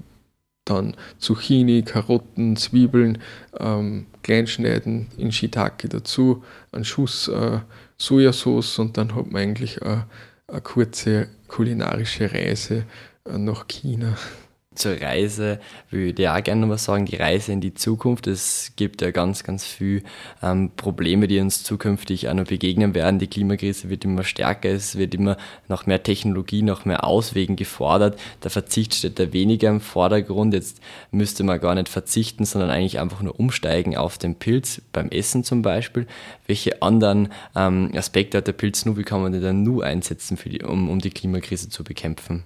dann 0.66 0.96
Zucchini, 1.20 1.84
Karotten, 1.84 2.56
Zwiebeln, 2.56 3.20
ähm, 3.60 4.08
kleinschneiden 4.24 5.08
in 5.18 5.32
Shiitake 5.32 5.88
dazu, 5.88 6.44
einen 6.72 6.86
Schuss 6.86 7.28
äh, 7.28 7.60
Sojasauce 8.00 8.80
und 8.80 8.98
dann 8.98 9.14
hat 9.14 9.32
man 9.32 9.44
eigentlich 9.44 9.80
äh, 9.84 9.98
eine 10.48 10.62
kurze 10.62 11.28
kulinarische 11.48 12.32
Reise 12.32 12.86
nach 13.26 13.68
China. 13.68 14.18
Zur 14.74 15.02
Reise 15.02 15.60
würde 15.90 16.22
ich 16.22 16.30
auch 16.30 16.42
gerne 16.42 16.62
noch 16.62 16.70
was 16.70 16.86
sagen, 16.86 17.06
die 17.06 17.18
Reise 17.18 17.52
in 17.52 17.60
die 17.60 17.74
Zukunft. 17.74 18.26
Es 18.26 18.72
gibt 18.78 19.02
ja 19.02 19.12
ganz, 19.12 19.44
ganz 19.44 19.66
viele 19.66 20.02
ähm, 20.42 20.72
Probleme, 20.78 21.28
die 21.28 21.42
uns 21.42 21.66
zukünftig 21.66 22.30
auch 22.30 22.34
noch 22.34 22.46
begegnen 22.46 22.96
werden. 22.96 23.20
Die 23.20 23.28
Klimakrise 23.28 23.90
wird 23.90 24.06
immer 24.06 24.24
stärker, 24.24 24.70
es 24.70 24.98
wird 24.98 25.14
immer 25.14 25.36
nach 25.68 25.88
mehr 25.88 26.02
Technologie, 26.04 26.62
nach 26.62 26.86
mehr 26.86 27.04
Auswegen 27.04 27.58
gefordert. 27.58 28.18
Der 28.46 28.50
Verzicht 28.50 28.96
steht 28.96 29.20
da 29.20 29.34
weniger 29.34 29.68
im 29.70 29.82
Vordergrund. 29.82 30.54
Jetzt 30.54 30.80
müsste 31.12 31.44
man 31.44 31.60
gar 31.60 31.76
nicht 31.76 31.90
verzichten, 31.90 32.46
sondern 32.46 32.70
eigentlich 32.70 32.98
einfach 33.02 33.22
nur 33.22 33.38
umsteigen 33.38 33.98
auf 33.98 34.18
den 34.18 34.36
Pilz, 34.36 34.82
beim 34.94 35.10
Essen 35.10 35.44
zum 35.44 35.64
Beispiel. 35.64 36.08
Welche 36.48 36.82
anderen 36.82 37.28
ähm, 37.58 37.92
Aspekte 37.94 38.38
hat 38.38 38.48
der 38.48 38.54
Pilz 38.54 38.86
nur, 38.86 38.96
wie 38.96 39.04
kann 39.04 39.22
man 39.22 39.34
den 39.34 39.42
dann 39.42 39.64
nur 39.64 39.84
einsetzen, 39.84 40.40
die, 40.46 40.64
um, 40.64 40.90
um 40.90 41.00
die 41.00 41.10
Klimakrise 41.10 41.68
zu 41.68 41.84
bekämpfen? 41.84 42.46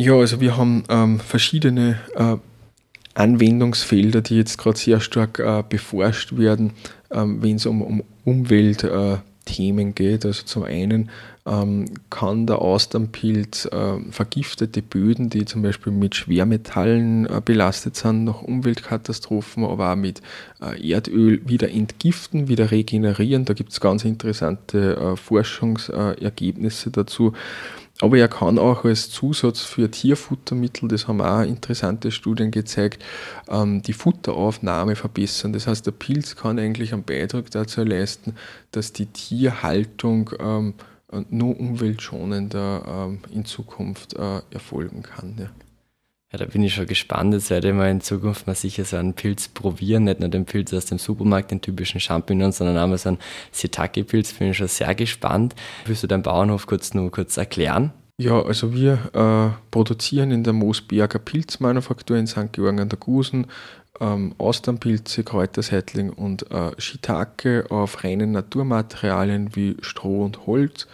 Ja, 0.00 0.14
also 0.14 0.40
wir 0.40 0.56
haben 0.56 0.84
ähm, 0.88 1.18
verschiedene 1.18 1.98
äh, 2.14 2.36
Anwendungsfelder, 3.14 4.20
die 4.20 4.36
jetzt 4.36 4.56
gerade 4.56 4.78
sehr 4.78 5.00
stark 5.00 5.40
äh, 5.40 5.64
beforscht 5.68 6.36
werden, 6.38 6.70
ähm, 7.10 7.42
wenn 7.42 7.56
es 7.56 7.66
um, 7.66 7.82
um 7.82 8.04
Umweltthemen 8.24 9.22
Themen 9.48 9.94
geht. 9.94 10.26
Also 10.26 10.44
zum 10.44 10.62
einen 10.64 11.10
ähm, 11.46 11.86
kann 12.10 12.46
der 12.46 12.60
Austernpilz 12.60 13.66
äh, 13.66 13.98
vergiftete 14.10 14.82
Böden, 14.82 15.30
die 15.30 15.46
zum 15.46 15.62
Beispiel 15.62 15.92
mit 15.92 16.14
Schwermetallen 16.14 17.26
äh, 17.26 17.40
belastet 17.42 17.96
sind, 17.96 18.24
nach 18.24 18.42
Umweltkatastrophen, 18.42 19.64
aber 19.64 19.92
auch 19.92 19.96
mit 19.96 20.20
äh, 20.60 20.90
Erdöl 20.90 21.40
wieder 21.48 21.70
entgiften, 21.70 22.48
wieder 22.48 22.70
regenerieren. 22.70 23.46
Da 23.46 23.54
gibt 23.54 23.72
es 23.72 23.80
ganz 23.80 24.04
interessante 24.04 24.96
äh, 24.96 25.16
Forschungsergebnisse 25.16 26.90
dazu. 26.90 27.32
Aber 28.00 28.16
er 28.16 28.28
kann 28.28 28.58
auch 28.58 28.84
als 28.84 29.10
Zusatz 29.10 29.62
für 29.62 29.90
Tierfuttermittel, 29.90 30.88
das 30.88 31.08
haben 31.08 31.20
auch 31.20 31.42
interessante 31.42 32.12
Studien 32.12 32.52
gezeigt, 32.52 33.04
ähm, 33.48 33.82
die 33.82 33.92
Futteraufnahme 33.92 34.94
verbessern. 34.94 35.52
Das 35.52 35.66
heißt, 35.66 35.84
der 35.84 35.92
Pilz 35.92 36.36
kann 36.36 36.60
eigentlich 36.60 36.92
einen 36.92 37.02
Beitrag 37.02 37.50
dazu 37.50 37.82
leisten, 37.82 38.36
dass 38.70 38.92
die 38.92 39.06
Tierhaltung 39.06 40.30
ähm, 40.38 40.74
nur 41.30 41.58
umweltschonender 41.58 43.08
ähm, 43.08 43.18
in 43.32 43.44
Zukunft 43.44 44.14
äh, 44.14 44.42
erfolgen 44.50 45.02
kann. 45.02 45.50
Ja. 46.32 46.38
Da 46.38 46.44
bin 46.44 46.62
ich 46.62 46.74
schon 46.74 46.86
gespannt. 46.86 47.32
Jetzt 47.32 47.50
werde 47.50 47.68
ich 47.68 47.74
mal 47.74 47.90
in 47.90 48.00
Zukunft 48.00 48.46
mal 48.46 48.54
sicher 48.54 48.84
so 48.84 48.96
einen 48.96 49.14
Pilz 49.14 49.48
probieren. 49.48 50.04
Nicht 50.04 50.20
nur 50.20 50.28
den 50.28 50.44
Pilz 50.44 50.74
aus 50.74 50.86
dem 50.86 50.98
Supermarkt, 50.98 51.50
den 51.50 51.60
typischen 51.60 52.00
Champignon, 52.00 52.52
sondern 52.52 52.76
auch 52.78 52.86
mal 52.86 52.98
so 52.98 53.10
einen 53.10 53.18
Shiitake-Pilz. 53.52 54.34
Bin 54.34 54.50
ich 54.50 54.56
schon 54.58 54.68
sehr 54.68 54.94
gespannt. 54.94 55.54
Willst 55.86 56.02
du 56.02 56.06
deinen 56.06 56.22
Bauernhof 56.22 56.66
kurz 56.66 56.92
nur 56.92 57.10
kurz 57.10 57.36
erklären? 57.36 57.92
Ja, 58.20 58.42
also 58.42 58.74
wir 58.74 58.98
äh, 59.14 59.56
produzieren 59.70 60.32
in 60.32 60.42
der 60.42 60.52
Moosberger 60.52 61.20
Pilzmanufaktur 61.20 62.16
in 62.16 62.26
St. 62.26 62.52
Georgen 62.52 62.80
an 62.80 62.88
der 62.88 62.98
Gusen 62.98 63.46
ähm, 64.00 64.34
Austernpilze, 64.38 65.24
Kräuterseitling 65.24 66.10
und 66.10 66.50
äh, 66.50 66.72
Shiitake 66.78 67.66
auf 67.70 68.04
reinen 68.04 68.32
Naturmaterialien 68.32 69.54
wie 69.56 69.76
Stroh 69.80 70.24
und 70.24 70.46
Holz. 70.46 70.86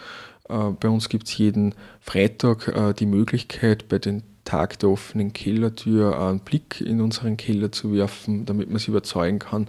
Äh, 0.49 0.71
bei 0.79 0.89
uns 0.89 1.09
gibt 1.09 1.29
es 1.29 1.39
jeden 1.39 1.75
Freitag 2.01 2.69
äh, 2.69 2.95
die 2.95 3.07
Möglichkeit, 3.07 3.89
bei 3.89 3.99
den 3.99 4.23
Tag 4.45 4.79
der 4.79 4.91
offenen 4.91 5.33
Kellertür 5.33 6.21
einen 6.21 6.41
Blick 6.41 6.81
in 6.81 7.01
unseren 7.01 7.37
Keller 7.37 7.73
zu 7.73 7.93
werfen, 7.93 8.45
damit 8.47 8.69
man 8.69 8.79
sich 8.79 8.89
überzeugen 8.89 9.39
kann 9.39 9.69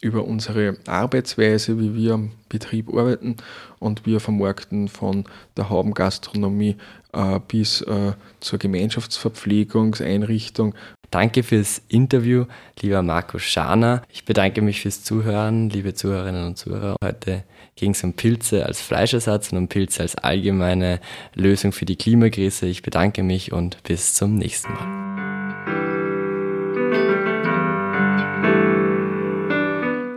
über 0.00 0.24
unsere 0.24 0.78
Arbeitsweise, 0.86 1.78
wie 1.78 1.94
wir 1.94 2.14
am 2.14 2.32
Betrieb 2.48 2.88
arbeiten 2.88 3.36
und 3.78 4.06
wir 4.06 4.18
vermarkten 4.20 4.88
von 4.88 5.26
der 5.56 5.70
Haubengastronomie 5.70 6.76
äh, 7.12 7.38
bis 7.46 7.82
äh, 7.82 8.14
zur 8.40 8.58
Gemeinschaftsverpflegungseinrichtung. 8.58 10.74
Danke 11.10 11.42
fürs 11.42 11.82
Interview, 11.88 12.46
lieber 12.80 13.02
Marco 13.02 13.38
Schaner. 13.38 14.00
Ich 14.12 14.24
bedanke 14.24 14.62
mich 14.62 14.80
fürs 14.82 15.02
Zuhören, 15.02 15.68
liebe 15.68 15.92
Zuhörerinnen 15.92 16.46
und 16.46 16.56
Zuhörer. 16.56 16.94
Heute 17.02 17.42
ging 17.74 17.90
es 17.92 18.04
um 18.04 18.12
Pilze 18.12 18.64
als 18.64 18.80
Fleischersatz 18.80 19.50
und 19.52 19.58
um 19.58 19.66
Pilze 19.68 20.02
als 20.02 20.14
allgemeine 20.16 21.00
Lösung 21.34 21.72
für 21.72 21.84
die 21.84 21.96
Klimakrise. 21.96 22.66
Ich 22.66 22.82
bedanke 22.82 23.24
mich 23.24 23.52
und 23.52 23.82
bis 23.82 24.14
zum 24.14 24.36
nächsten 24.36 24.72
Mal. 24.72 25.29